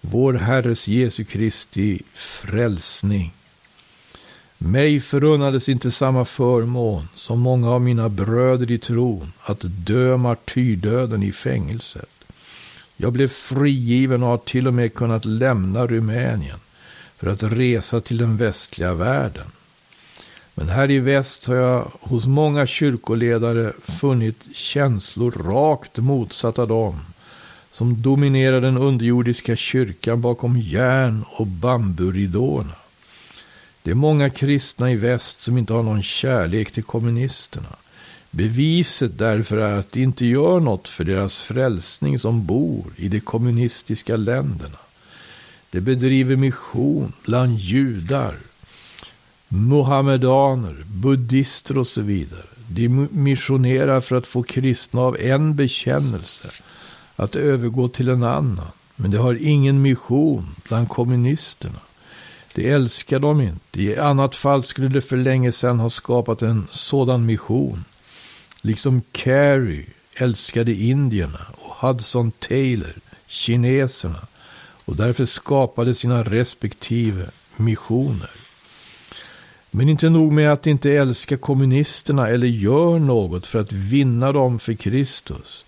vår 0.00 0.32
Herres 0.32 0.88
Jesu 0.88 1.24
Kristi 1.24 2.02
frälsning. 2.14 3.32
Mig 4.58 5.00
förunnades 5.00 5.68
inte 5.68 5.90
samma 5.90 6.24
förmån 6.24 7.08
som 7.14 7.40
många 7.40 7.70
av 7.70 7.80
mina 7.80 8.08
bröder 8.08 8.70
i 8.70 8.78
tron 8.78 9.32
att 9.42 9.60
dö 9.62 10.16
martyrdöden 10.16 11.22
i 11.22 11.32
fängelset. 11.32 12.17
Jag 13.00 13.12
blev 13.12 13.28
frigiven 13.28 14.22
och 14.22 14.28
har 14.28 14.38
till 14.38 14.66
och 14.66 14.74
med 14.74 14.94
kunnat 14.94 15.24
lämna 15.24 15.86
Rumänien 15.86 16.58
för 17.16 17.30
att 17.30 17.42
resa 17.42 18.00
till 18.00 18.18
den 18.18 18.36
västliga 18.36 18.94
världen. 18.94 19.46
Men 20.54 20.68
här 20.68 20.90
i 20.90 20.98
väst 20.98 21.46
har 21.46 21.54
jag 21.54 21.90
hos 22.00 22.26
många 22.26 22.66
kyrkoledare 22.66 23.72
funnit 23.82 24.42
känslor 24.54 25.30
rakt 25.30 25.96
motsatta 25.96 26.66
dem 26.66 27.00
som 27.70 28.02
dominerar 28.02 28.60
den 28.60 28.78
underjordiska 28.78 29.56
kyrkan 29.56 30.20
bakom 30.20 30.58
järn 30.58 31.24
och 31.30 31.46
bamburidåerna. 31.46 32.74
Det 33.82 33.90
är 33.90 33.94
många 33.94 34.30
kristna 34.30 34.92
i 34.92 34.96
väst 34.96 35.42
som 35.42 35.58
inte 35.58 35.72
har 35.72 35.82
någon 35.82 36.02
kärlek 36.02 36.72
till 36.72 36.82
kommunisterna. 36.82 37.76
Beviset 38.30 39.18
därför 39.18 39.56
är 39.56 39.78
att 39.78 39.92
det 39.92 40.00
inte 40.00 40.26
gör 40.26 40.60
något 40.60 40.88
för 40.88 41.04
deras 41.04 41.38
frälsning 41.38 42.18
som 42.18 42.46
bor 42.46 42.84
i 42.96 43.08
de 43.08 43.20
kommunistiska 43.20 44.16
länderna. 44.16 44.78
De 45.70 45.80
bedriver 45.80 46.36
mission 46.36 47.12
bland 47.24 47.58
judar, 47.58 48.34
muhammedaner, 49.48 50.84
buddister 50.86 51.78
och 51.78 51.86
så 51.86 52.02
vidare. 52.02 52.42
De 52.68 53.08
missionerar 53.10 54.00
för 54.00 54.16
att 54.16 54.26
få 54.26 54.42
kristna 54.42 55.00
av 55.00 55.16
en 55.20 55.56
bekännelse 55.56 56.50
att 57.16 57.36
övergå 57.36 57.88
till 57.88 58.08
en 58.08 58.22
annan. 58.22 58.66
Men 58.96 59.10
de 59.10 59.16
har 59.16 59.34
ingen 59.34 59.82
mission 59.82 60.46
bland 60.68 60.88
kommunisterna. 60.88 61.78
Det 62.54 62.70
älskar 62.70 63.18
de 63.18 63.40
inte. 63.40 63.82
I 63.82 63.98
annat 63.98 64.36
fall 64.36 64.64
skulle 64.64 64.88
de 64.88 65.00
för 65.00 65.16
länge 65.16 65.52
sedan 65.52 65.80
ha 65.80 65.90
skapat 65.90 66.42
en 66.42 66.66
sådan 66.70 67.26
mission 67.26 67.84
liksom 68.60 69.02
Carey 69.12 69.84
älskade 70.14 70.72
indierna 70.72 71.40
och 71.52 71.88
Hudson 71.88 72.30
Taylor 72.30 72.94
kineserna 73.26 74.26
och 74.84 74.96
därför 74.96 75.26
skapade 75.26 75.94
sina 75.94 76.22
respektive 76.22 77.26
missioner. 77.56 78.30
Men 79.70 79.88
inte 79.88 80.10
nog 80.10 80.32
med 80.32 80.52
att 80.52 80.66
inte 80.66 80.92
älska 80.92 81.36
kommunisterna 81.36 82.28
eller 82.28 82.46
gör 82.46 82.98
något 82.98 83.46
för 83.46 83.58
att 83.58 83.72
vinna 83.72 84.32
dem 84.32 84.58
för 84.58 84.74
Kristus. 84.74 85.66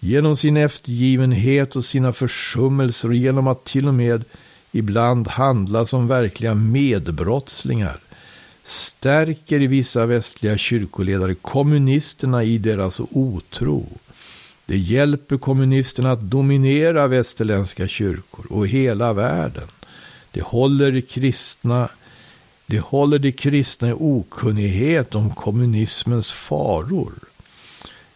Genom 0.00 0.36
sin 0.36 0.56
eftergivenhet 0.56 1.76
och 1.76 1.84
sina 1.84 2.12
försummelser 2.12 3.08
och 3.08 3.14
genom 3.14 3.46
att 3.46 3.64
till 3.64 3.88
och 3.88 3.94
med 3.94 4.24
ibland 4.72 5.28
handla 5.28 5.86
som 5.86 6.08
verkliga 6.08 6.54
medbrottslingar 6.54 7.98
stärker 8.62 9.58
vissa 9.58 10.06
västliga 10.06 10.58
kyrkoledare 10.58 11.34
kommunisterna 11.34 12.44
i 12.44 12.58
deras 12.58 13.00
otro. 13.10 13.86
Det 14.66 14.78
hjälper 14.78 15.36
kommunisterna 15.36 16.12
att 16.12 16.20
dominera 16.20 17.06
västerländska 17.06 17.88
kyrkor 17.88 18.46
och 18.50 18.68
hela 18.68 19.12
världen. 19.12 19.68
Det 20.30 20.42
håller 20.42 21.00
kristna 21.00 21.88
det 22.70 22.80
håller 22.80 23.18
de 23.18 23.32
kristna 23.32 23.88
i 23.88 23.92
okunnighet 23.92 25.14
om 25.14 25.30
kommunismens 25.30 26.30
faror. 26.30 27.12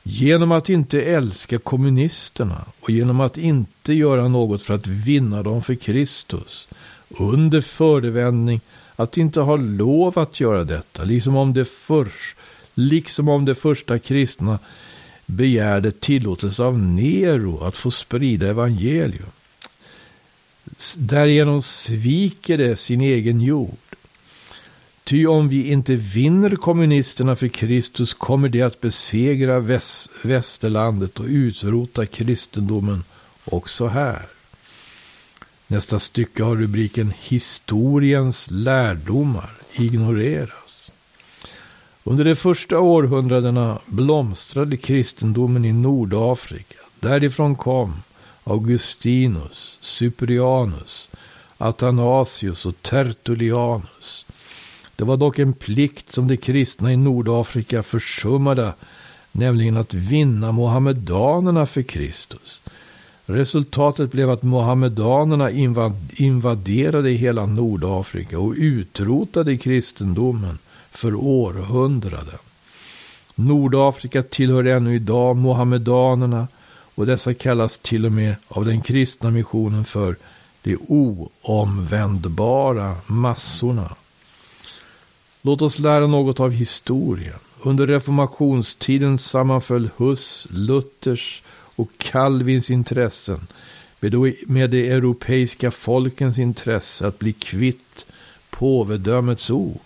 Genom 0.02 0.52
att 0.52 0.68
inte 0.68 1.02
älska 1.02 1.58
kommunisterna 1.58 2.64
och 2.80 2.90
genom 2.90 3.20
att 3.20 3.38
inte 3.38 3.92
göra 3.92 4.28
något 4.28 4.62
för 4.62 4.74
att 4.74 4.86
vinna 4.86 5.42
dem 5.42 5.62
för 5.62 5.74
Kristus 5.74 6.68
under 7.08 7.60
förevändning 7.60 8.60
att 8.96 9.16
inte 9.16 9.40
ha 9.40 9.56
lov 9.56 10.18
att 10.18 10.40
göra 10.40 10.64
detta, 10.64 11.04
liksom 11.04 11.36
om 11.36 11.52
det, 11.52 11.64
först, 11.64 12.36
liksom 12.74 13.28
om 13.28 13.44
det 13.44 13.54
första 13.54 13.98
kristna 13.98 14.58
begärde 15.26 15.92
tillåtelse 15.92 16.62
av 16.62 16.78
Nero 16.78 17.64
att 17.64 17.78
få 17.78 17.90
sprida 17.90 18.48
evangelium. 18.48 19.30
Därigenom 20.96 21.62
sviker 21.62 22.58
det 22.58 22.76
sin 22.76 23.00
egen 23.00 23.40
jord. 23.40 23.76
Ty 25.04 25.26
om 25.26 25.48
vi 25.48 25.70
inte 25.70 25.96
vinner 25.96 26.56
kommunisterna 26.56 27.36
för 27.36 27.48
Kristus 27.48 28.14
kommer 28.14 28.48
det 28.48 28.62
att 28.62 28.80
besegra 28.80 29.60
väst, 29.60 30.10
västerlandet 30.22 31.20
och 31.20 31.26
utrota 31.28 32.06
kristendomen 32.06 33.04
också 33.44 33.86
här. 33.86 34.33
Nästa 35.66 35.98
stycke 35.98 36.42
har 36.42 36.56
rubriken 36.56 37.12
Historiens 37.18 38.48
lärdomar 38.50 39.50
ignoreras. 39.72 40.90
Under 42.04 42.24
de 42.24 42.36
första 42.36 42.80
århundradena 42.80 43.78
blomstrade 43.86 44.76
kristendomen 44.76 45.64
i 45.64 45.72
Nordafrika. 45.72 46.78
Därifrån 47.00 47.56
kom 47.56 48.02
Augustinus, 48.44 49.78
Cyprianus, 49.80 51.10
Athanasius 51.58 52.66
och 52.66 52.82
Tertullianus. 52.82 54.26
Det 54.96 55.04
var 55.04 55.16
dock 55.16 55.38
en 55.38 55.52
plikt 55.52 56.12
som 56.12 56.28
de 56.28 56.36
kristna 56.36 56.92
i 56.92 56.96
Nordafrika 56.96 57.82
försummade, 57.82 58.72
nämligen 59.32 59.76
att 59.76 59.94
vinna 59.94 60.52
mohammedanerna 60.52 61.66
för 61.66 61.82
Kristus. 61.82 62.62
Resultatet 63.26 64.12
blev 64.12 64.30
att 64.30 64.42
mohammedanerna 64.42 65.50
invaderade 66.16 67.10
hela 67.10 67.46
Nordafrika 67.46 68.38
och 68.38 68.54
utrotade 68.56 69.56
kristendomen 69.56 70.58
för 70.90 71.14
århundraden. 71.14 72.38
Nordafrika 73.34 74.22
tillhör 74.22 74.64
ännu 74.64 74.94
idag 74.94 75.36
mohammedanerna 75.36 76.48
och 76.94 77.06
dessa 77.06 77.34
kallas 77.34 77.78
till 77.78 78.06
och 78.06 78.12
med 78.12 78.34
av 78.48 78.64
den 78.64 78.80
kristna 78.80 79.30
missionen 79.30 79.84
för 79.84 80.16
de 80.62 80.78
oomvändbara 80.88 82.96
massorna. 83.06 83.94
Låt 85.42 85.62
oss 85.62 85.78
lära 85.78 86.06
något 86.06 86.40
av 86.40 86.50
historien. 86.50 87.38
Under 87.62 87.86
reformationstiden 87.86 89.18
sammanföll 89.18 89.90
Hus, 89.96 90.46
Luthers 90.50 91.42
och 91.76 91.90
Calvins 91.98 92.70
intressen 92.70 93.46
med 94.46 94.70
de 94.70 94.90
europeiska 94.90 95.70
folkens 95.70 96.38
intresse 96.38 97.06
att 97.06 97.18
bli 97.18 97.32
kvitt 97.32 98.06
påvedömets 98.50 99.50
ok. 99.50 99.82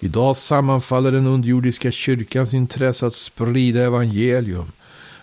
Idag 0.00 0.36
sammanfaller 0.36 1.12
den 1.12 1.26
underjordiska 1.26 1.90
kyrkans 1.90 2.54
intresse 2.54 3.06
att 3.06 3.14
sprida 3.14 3.80
evangelium 3.80 4.72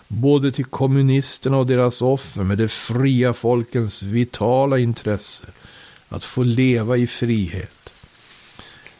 både 0.08 0.52
till 0.52 0.64
kommunisterna 0.64 1.56
och 1.56 1.66
deras 1.66 2.02
offer 2.02 2.42
med 2.42 2.58
det 2.58 2.68
fria 2.68 3.34
folkens 3.34 4.02
vitala 4.02 4.78
intresse 4.78 5.46
att 6.08 6.24
få 6.24 6.42
leva 6.42 6.96
i 6.96 7.06
frihet. 7.06 7.90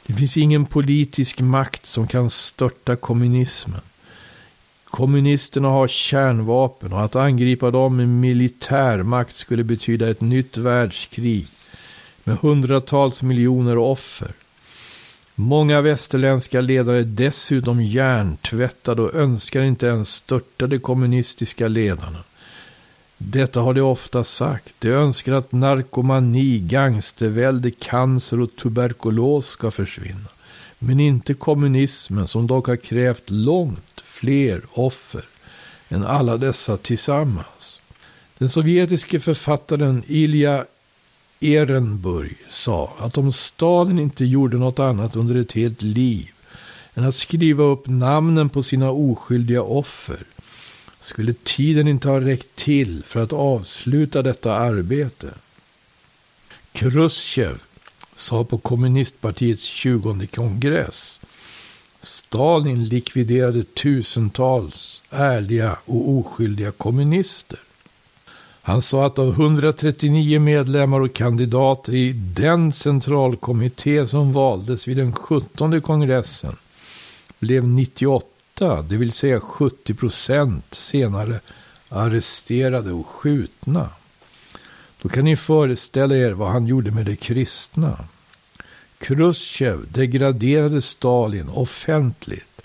Det 0.07 0.13
finns 0.13 0.37
ingen 0.37 0.67
politisk 0.67 1.41
makt 1.41 1.87
som 1.87 2.09
kan 2.09 2.31
störta 2.31 2.97
kommunismen. 2.97 3.81
Kommunisterna 4.91 5.69
har 5.69 5.89
kärnvapen 5.89 6.93
och 6.93 7.05
att 7.05 7.17
angripa 7.17 7.71
dem 7.71 7.97
med 7.97 8.09
militärmakt 8.09 9.37
skulle 9.37 9.65
betyda 9.65 10.11
ett 10.11 10.21
nytt 10.21 10.57
världskrig 10.57 11.47
med 12.25 12.37
hundratals 12.37 13.23
miljoner 13.23 13.79
offer. 13.79 14.33
Många 15.35 15.81
västerländska 15.81 16.61
ledare 16.61 16.99
är 16.99 17.03
dessutom 17.03 17.83
hjärntvättade 17.83 19.03
och 19.03 19.15
önskar 19.15 19.63
inte 19.63 19.87
ens 19.87 20.15
störta 20.15 20.67
de 20.67 20.79
kommunistiska 20.79 21.69
ledarna. 21.69 22.19
Detta 23.19 23.61
har 23.61 23.75
de 23.75 23.81
ofta 23.81 24.25
sagt. 24.25 24.75
De 24.79 24.89
önskar 24.89 25.33
att 25.33 25.53
narkomani, 25.53 26.59
gangstervälde, 26.59 27.71
cancer 27.71 28.41
och 28.41 28.57
tuberkulos 28.57 29.49
ska 29.49 29.71
försvinna. 29.71 30.29
Men 30.79 31.01
inte 31.01 31.35
kommunismen 31.35 32.29
som 32.29 32.47
dock 32.47 32.67
har 32.67 32.77
krävt 32.77 33.31
långt 33.31 33.88
fler 34.21 34.63
offer 34.73 35.25
än 35.89 36.05
alla 36.05 36.37
dessa 36.37 36.77
tillsammans. 36.77 37.81
Den 38.39 38.49
sovjetiske 38.49 39.21
författaren 39.21 40.03
Ilja 40.07 40.65
Ehrenburg 41.41 42.37
sa 42.49 42.93
att 42.99 43.19
om 43.19 43.33
Stalin 43.33 43.99
inte 43.99 44.25
gjorde 44.25 44.57
något 44.57 44.79
annat 44.79 45.17
under 45.17 45.35
ett 45.35 45.53
helt 45.53 45.83
liv 45.83 46.31
än 46.95 47.05
att 47.05 47.17
skriva 47.17 47.65
upp 47.65 47.87
namnen 47.87 48.49
på 48.49 48.63
sina 48.63 48.91
oskyldiga 48.91 49.63
offer 49.63 50.19
skulle 51.01 51.33
tiden 51.33 51.89
inte 51.89 52.09
ha 52.09 52.21
räckt 52.21 52.57
till 52.57 53.03
för 53.07 53.21
att 53.21 53.33
avsluta 53.33 54.23
detta 54.23 54.55
arbete. 54.55 55.35
Khrushchev 56.73 57.63
sa 58.15 58.45
på 58.45 58.59
kommunistpartiets 58.59 59.65
20 59.65 60.27
kongress 60.27 61.18
Stalin 62.01 62.85
likviderade 62.85 63.65
tusentals 63.65 65.03
ärliga 65.11 65.77
och 65.85 66.11
oskyldiga 66.11 66.73
kommunister. 66.73 67.59
Han 68.63 68.83
sa 68.83 69.07
att 69.07 69.19
av 69.19 69.29
139 69.29 70.41
medlemmar 70.41 71.01
och 71.01 71.15
kandidater 71.15 71.95
i 71.95 72.13
den 72.13 72.73
centralkommitté 72.73 74.07
som 74.07 74.33
valdes 74.33 74.89
vid 74.89 74.97
den 74.97 75.13
17 75.13 75.81
kongressen 75.81 76.57
blev 77.39 77.69
98, 77.69 78.83
det 78.83 78.97
vill 78.97 79.13
säga 79.13 79.41
70 79.41 79.95
procent, 79.95 80.75
senare 80.75 81.41
arresterade 81.89 82.93
och 82.93 83.07
skjutna. 83.07 83.91
Då 85.03 85.09
kan 85.09 85.25
ni 85.25 85.37
föreställa 85.37 86.17
er 86.17 86.33
vad 86.33 86.51
han 86.51 86.67
gjorde 86.67 86.91
med 86.91 87.07
de 87.07 87.17
kristna. 87.17 88.05
Khrushchev 88.99 89.93
degraderade 89.93 90.83
Stalin 90.83 91.49
offentligt, 91.49 92.61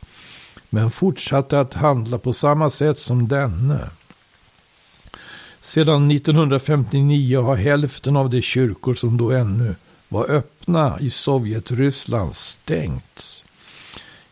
men 0.70 0.92
fortsatte 0.92 1.60
att 1.60 1.74
handla 1.74 2.18
på 2.18 2.34
samma 2.34 2.70
sätt 2.70 3.00
som 3.00 3.28
denne. 3.28 3.90
Sedan 5.62 6.12
1959 6.12 7.42
har 7.42 7.56
hälften 7.56 8.16
av 8.16 8.30
de 8.30 8.42
kyrkor 8.42 8.96
som 8.96 9.18
då 9.18 9.32
ännu 9.32 9.76
var 10.10 10.32
öppna 10.32 11.00
i 11.00 11.10
Sovjetryssland 11.10 12.36
stängts. 12.36 13.46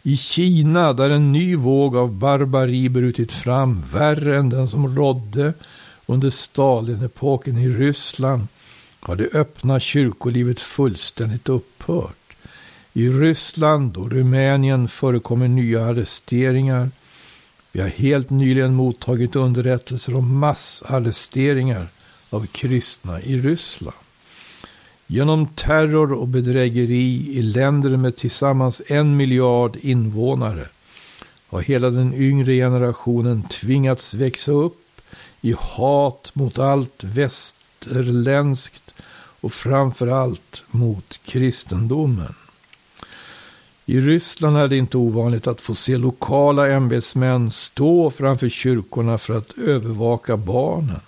I 0.04 0.18
Kina, 0.18 0.94
där 0.94 1.10
en 1.10 1.32
ny 1.32 1.56
våg 1.56 1.96
av 1.96 2.12
barbari 2.12 2.90
brutit 2.90 3.34
fram, 3.34 3.84
värre 3.92 4.38
än 4.38 4.50
den 4.50 4.68
som 4.68 4.96
rådde 4.96 5.54
under 6.06 6.30
Stalinepoken 6.30 7.58
i 7.58 7.70
Ryssland, 7.70 8.48
har 9.00 9.16
det 9.16 9.34
öppna 9.34 9.80
kyrkolivet 9.80 10.60
fullständigt 10.60 11.50
upphört. 11.82 12.16
I 12.94 13.10
Ryssland 13.10 13.98
och 13.98 14.12
Rumänien 14.12 14.88
förekommer 14.88 15.48
nya 15.48 15.86
arresteringar 15.86 16.90
vi 17.74 17.82
har 17.82 17.88
helt 17.88 18.30
nyligen 18.30 18.74
mottagit 18.74 19.36
underrättelser 19.36 20.16
om 20.16 20.40
massarresteringar 20.40 21.88
av 22.30 22.46
kristna 22.46 23.22
i 23.22 23.40
Ryssland. 23.40 23.98
Genom 25.08 25.48
terror 25.48 26.14
och 26.14 26.28
bedrägeri 26.28 27.38
i 27.38 27.42
länder 27.42 27.98
med 27.98 28.16
tillsammans 28.16 28.82
en 28.88 29.18
miljard 29.18 29.78
invånare 29.82 30.68
har 31.48 31.62
hela 31.62 31.90
den 31.90 32.14
yngre 32.14 32.54
generationen 32.54 33.44
tvingats 33.44 34.14
växa 34.14 34.52
upp 34.52 35.02
i 35.42 35.56
hat 35.58 36.32
mot 36.34 36.60
allt 36.60 37.04
västerländskt 37.04 38.94
och 39.42 39.54
framför 39.54 40.08
allt 40.08 40.64
mot 40.72 41.20
kristendomen. 41.26 42.36
I 43.86 44.02
Ryssland 44.02 44.58
är 44.58 44.68
det 44.68 44.78
inte 44.78 44.98
ovanligt 44.98 45.48
att 45.48 45.62
få 45.62 45.76
se 45.76 45.98
lokala 45.98 46.68
ämbetsmän 46.68 47.52
stå 47.52 48.10
framför 48.10 48.50
kyrkorna 48.50 49.18
för 49.18 49.38
att 49.38 49.58
övervaka 49.58 50.38
barnen. 50.38 51.00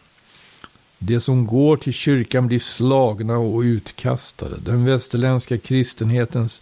De 0.98 1.20
som 1.20 1.48
går 1.48 1.78
till 1.78 1.94
kyrkan 1.94 2.48
blir 2.48 2.60
slagna 2.60 3.38
och 3.38 3.60
utkastade. 3.60 4.56
Den 4.60 4.86
västerländska 4.86 5.58
kristenhetens 5.58 6.62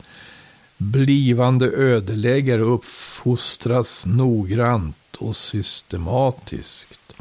blivande 0.78 1.66
ödeläggare 1.66 2.62
uppfostras 2.62 4.06
noggrant 4.06 5.16
och 5.18 5.36
systematiskt. 5.36 7.14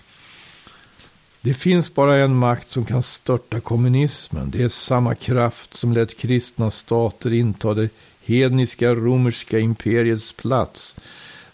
Det 1.42 1.54
finns 1.54 1.94
bara 1.94 2.16
en 2.16 2.36
makt 2.36 2.72
som 2.72 2.84
kan 2.84 3.02
störta 3.02 3.60
kommunismen. 3.60 4.50
Det 4.50 4.62
är 4.62 4.68
samma 4.68 5.14
kraft 5.14 5.76
som 5.76 5.92
lät 5.92 6.16
kristna 6.16 6.70
stater 6.70 7.32
inta 7.32 7.74
det 7.74 7.88
hedniska 8.24 8.94
romerska 8.94 9.58
imperiets 9.58 10.32
plats. 10.32 10.96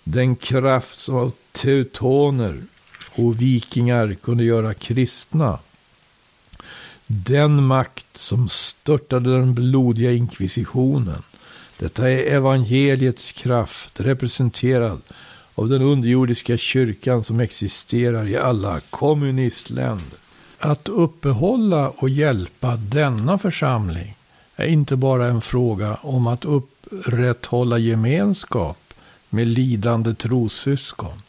Den 0.04 0.36
kraft 0.36 1.00
som 1.00 1.16
av 1.16 1.32
teutoner 1.52 2.62
och 3.14 3.40
vikingar 3.42 4.14
kunde 4.22 4.44
göra 4.44 4.74
kristna. 4.74 5.58
Den 7.06 7.66
makt 7.66 8.06
som 8.16 8.48
störtade 8.48 9.30
den 9.38 9.54
blodiga 9.54 10.12
inkvisitionen. 10.12 11.22
Detta 11.78 12.10
är 12.10 12.18
evangeliets 12.18 13.32
kraft 13.32 14.00
representerad 14.00 15.02
av 15.58 15.68
den 15.68 15.82
underjordiska 15.82 16.56
kyrkan 16.56 17.24
som 17.24 17.40
existerar 17.40 18.28
i 18.28 18.36
alla 18.36 18.80
kommunistländer. 18.90 20.18
Att 20.58 20.88
uppehålla 20.88 21.88
och 21.88 22.08
hjälpa 22.08 22.76
denna 22.76 23.38
församling 23.38 24.16
är 24.56 24.66
inte 24.66 24.96
bara 24.96 25.26
en 25.26 25.40
fråga 25.40 25.94
om 25.94 26.26
att 26.26 26.44
upprätthålla 26.44 27.78
gemenskap 27.78 28.94
med 29.30 29.46
lidande 29.46 30.14
trossyskon. 30.14 31.22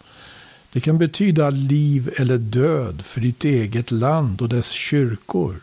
Det 0.74 0.82
kan 0.82 0.98
betyda 0.98 1.50
liv 1.50 2.14
eller 2.18 2.38
död 2.38 3.02
för 3.06 3.22
ditt 3.22 3.46
eget 3.46 3.92
land 3.92 4.42
och 4.42 4.50
dess 4.50 4.72
kyrkor. 4.72 5.56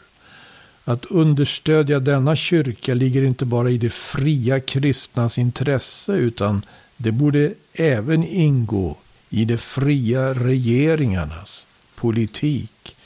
Att 0.85 1.05
understödja 1.05 2.01
denna 2.01 2.37
kyrka 2.37 2.95
ligger 2.95 3.23
inte 3.23 3.45
bara 3.45 3.71
i 3.71 3.79
de 3.79 3.91
fria 3.91 4.61
kristnas 4.61 5.39
intresse 5.39 6.13
utan 6.13 6.63
det 7.05 7.13
borde 7.13 7.53
även 7.73 8.25
ingå 8.25 8.97
i 9.31 9.45
de 9.45 9.59
fria 9.59 10.35
regeringarnas 10.35 11.67
politik. 11.95 12.97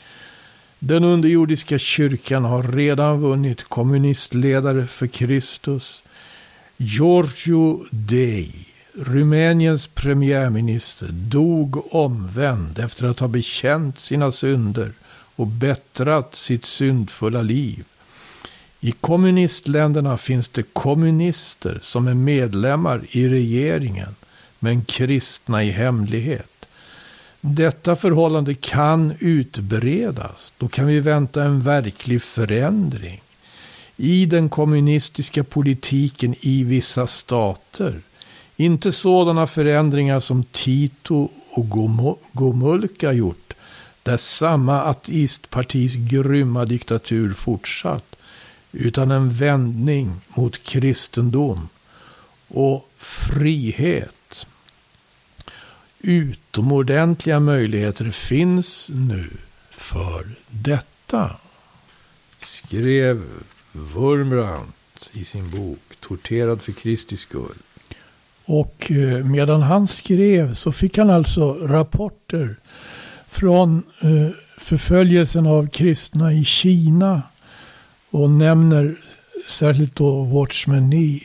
Den 0.78 1.04
underjordiska 1.04 1.78
kyrkan 1.78 2.44
har 2.44 2.62
redan 2.62 3.20
vunnit 3.20 3.62
kommunistledare 3.62 4.86
för 4.86 5.06
Kristus. 5.06 6.02
Giorgio 6.76 7.84
Dei, 7.90 8.52
Rumäniens 8.94 9.86
premiärminister, 9.86 11.08
dog 11.12 11.94
omvänd 11.94 12.78
efter 12.78 13.06
att 13.06 13.20
ha 13.20 13.28
bekänt 13.28 13.98
sina 13.98 14.32
synder 14.32 14.92
och 15.36 15.46
bättrat 15.46 16.34
sitt 16.34 16.64
syndfulla 16.64 17.42
liv. 17.42 17.84
I 18.80 18.92
kommunistländerna 18.92 20.18
finns 20.18 20.48
det 20.48 20.62
kommunister 20.72 21.80
som 21.82 22.08
är 22.08 22.14
medlemmar 22.14 23.00
i 23.10 23.28
regeringen, 23.28 24.14
men 24.58 24.84
kristna 24.84 25.64
i 25.64 25.70
hemlighet. 25.70 26.66
Detta 27.40 27.96
förhållande 27.96 28.54
kan 28.54 29.14
utbredas. 29.18 30.52
Då 30.58 30.68
kan 30.68 30.86
vi 30.86 31.00
vänta 31.00 31.42
en 31.44 31.62
verklig 31.62 32.22
förändring. 32.22 33.20
I 33.96 34.26
den 34.26 34.48
kommunistiska 34.48 35.44
politiken 35.44 36.34
i 36.40 36.64
vissa 36.64 37.06
stater. 37.06 38.00
Inte 38.56 38.92
sådana 38.92 39.46
förändringar 39.46 40.20
som 40.20 40.44
Tito 40.44 41.28
och 41.50 41.68
Gomulka 42.32 43.12
gjort. 43.12 43.52
Där 44.02 44.16
samma 44.16 44.82
ateistpartis 44.82 45.94
grymma 45.94 46.64
diktatur 46.64 47.32
fortsatt. 47.32 48.16
Utan 48.72 49.10
en 49.10 49.30
vändning 49.32 50.20
mot 50.28 50.62
kristendom 50.62 51.68
och 52.48 52.90
frihet 52.98 54.46
utomordentliga 56.00 57.40
möjligheter 57.40 58.10
finns 58.10 58.90
nu 58.94 59.30
för 59.70 60.28
detta. 60.48 61.36
Skrev 62.42 63.22
Wurmbrandt 63.72 65.10
i 65.12 65.24
sin 65.24 65.50
bok 65.50 65.78
Torterad 66.00 66.62
för 66.62 66.72
Kristi 66.72 67.16
skull. 67.16 67.54
Och 68.44 68.90
eh, 68.90 69.24
medan 69.24 69.62
han 69.62 69.86
skrev 69.86 70.54
så 70.54 70.72
fick 70.72 70.98
han 70.98 71.10
alltså 71.10 71.52
rapporter 71.54 72.56
från 73.28 73.82
eh, 74.00 74.30
förföljelsen 74.58 75.46
av 75.46 75.68
kristna 75.68 76.32
i 76.32 76.44
Kina. 76.44 77.22
Och 78.10 78.30
nämner 78.30 79.00
särskilt 79.48 79.96
då 79.96 80.22
Watchman 80.22 80.90
Nee. 80.90 81.22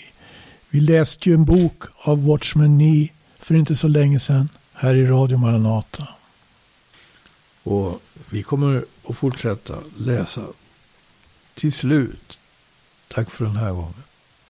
Vi 0.70 0.80
läste 0.80 1.30
ju 1.30 1.36
en 1.36 1.46
bok 1.46 1.84
av 1.98 2.26
Watchman 2.26 2.78
Nee 2.78 3.12
för 3.40 3.56
inte 3.56 3.76
så 3.76 3.88
länge 3.88 4.20
sedan 4.20 4.50
här 4.74 4.96
i 4.96 5.06
Radio 5.06 5.38
Maranata. 5.38 6.08
Och 7.64 8.02
vi 8.30 8.44
kommer 8.44 8.86
att 9.10 9.18
fortsätta 9.18 9.76
läsa 9.98 10.42
till 11.54 11.74
slut. 11.74 12.40
Tack 13.08 13.32
för 13.32 13.46
den 13.46 13.56
här 13.56 13.72
gången. 13.72 14.04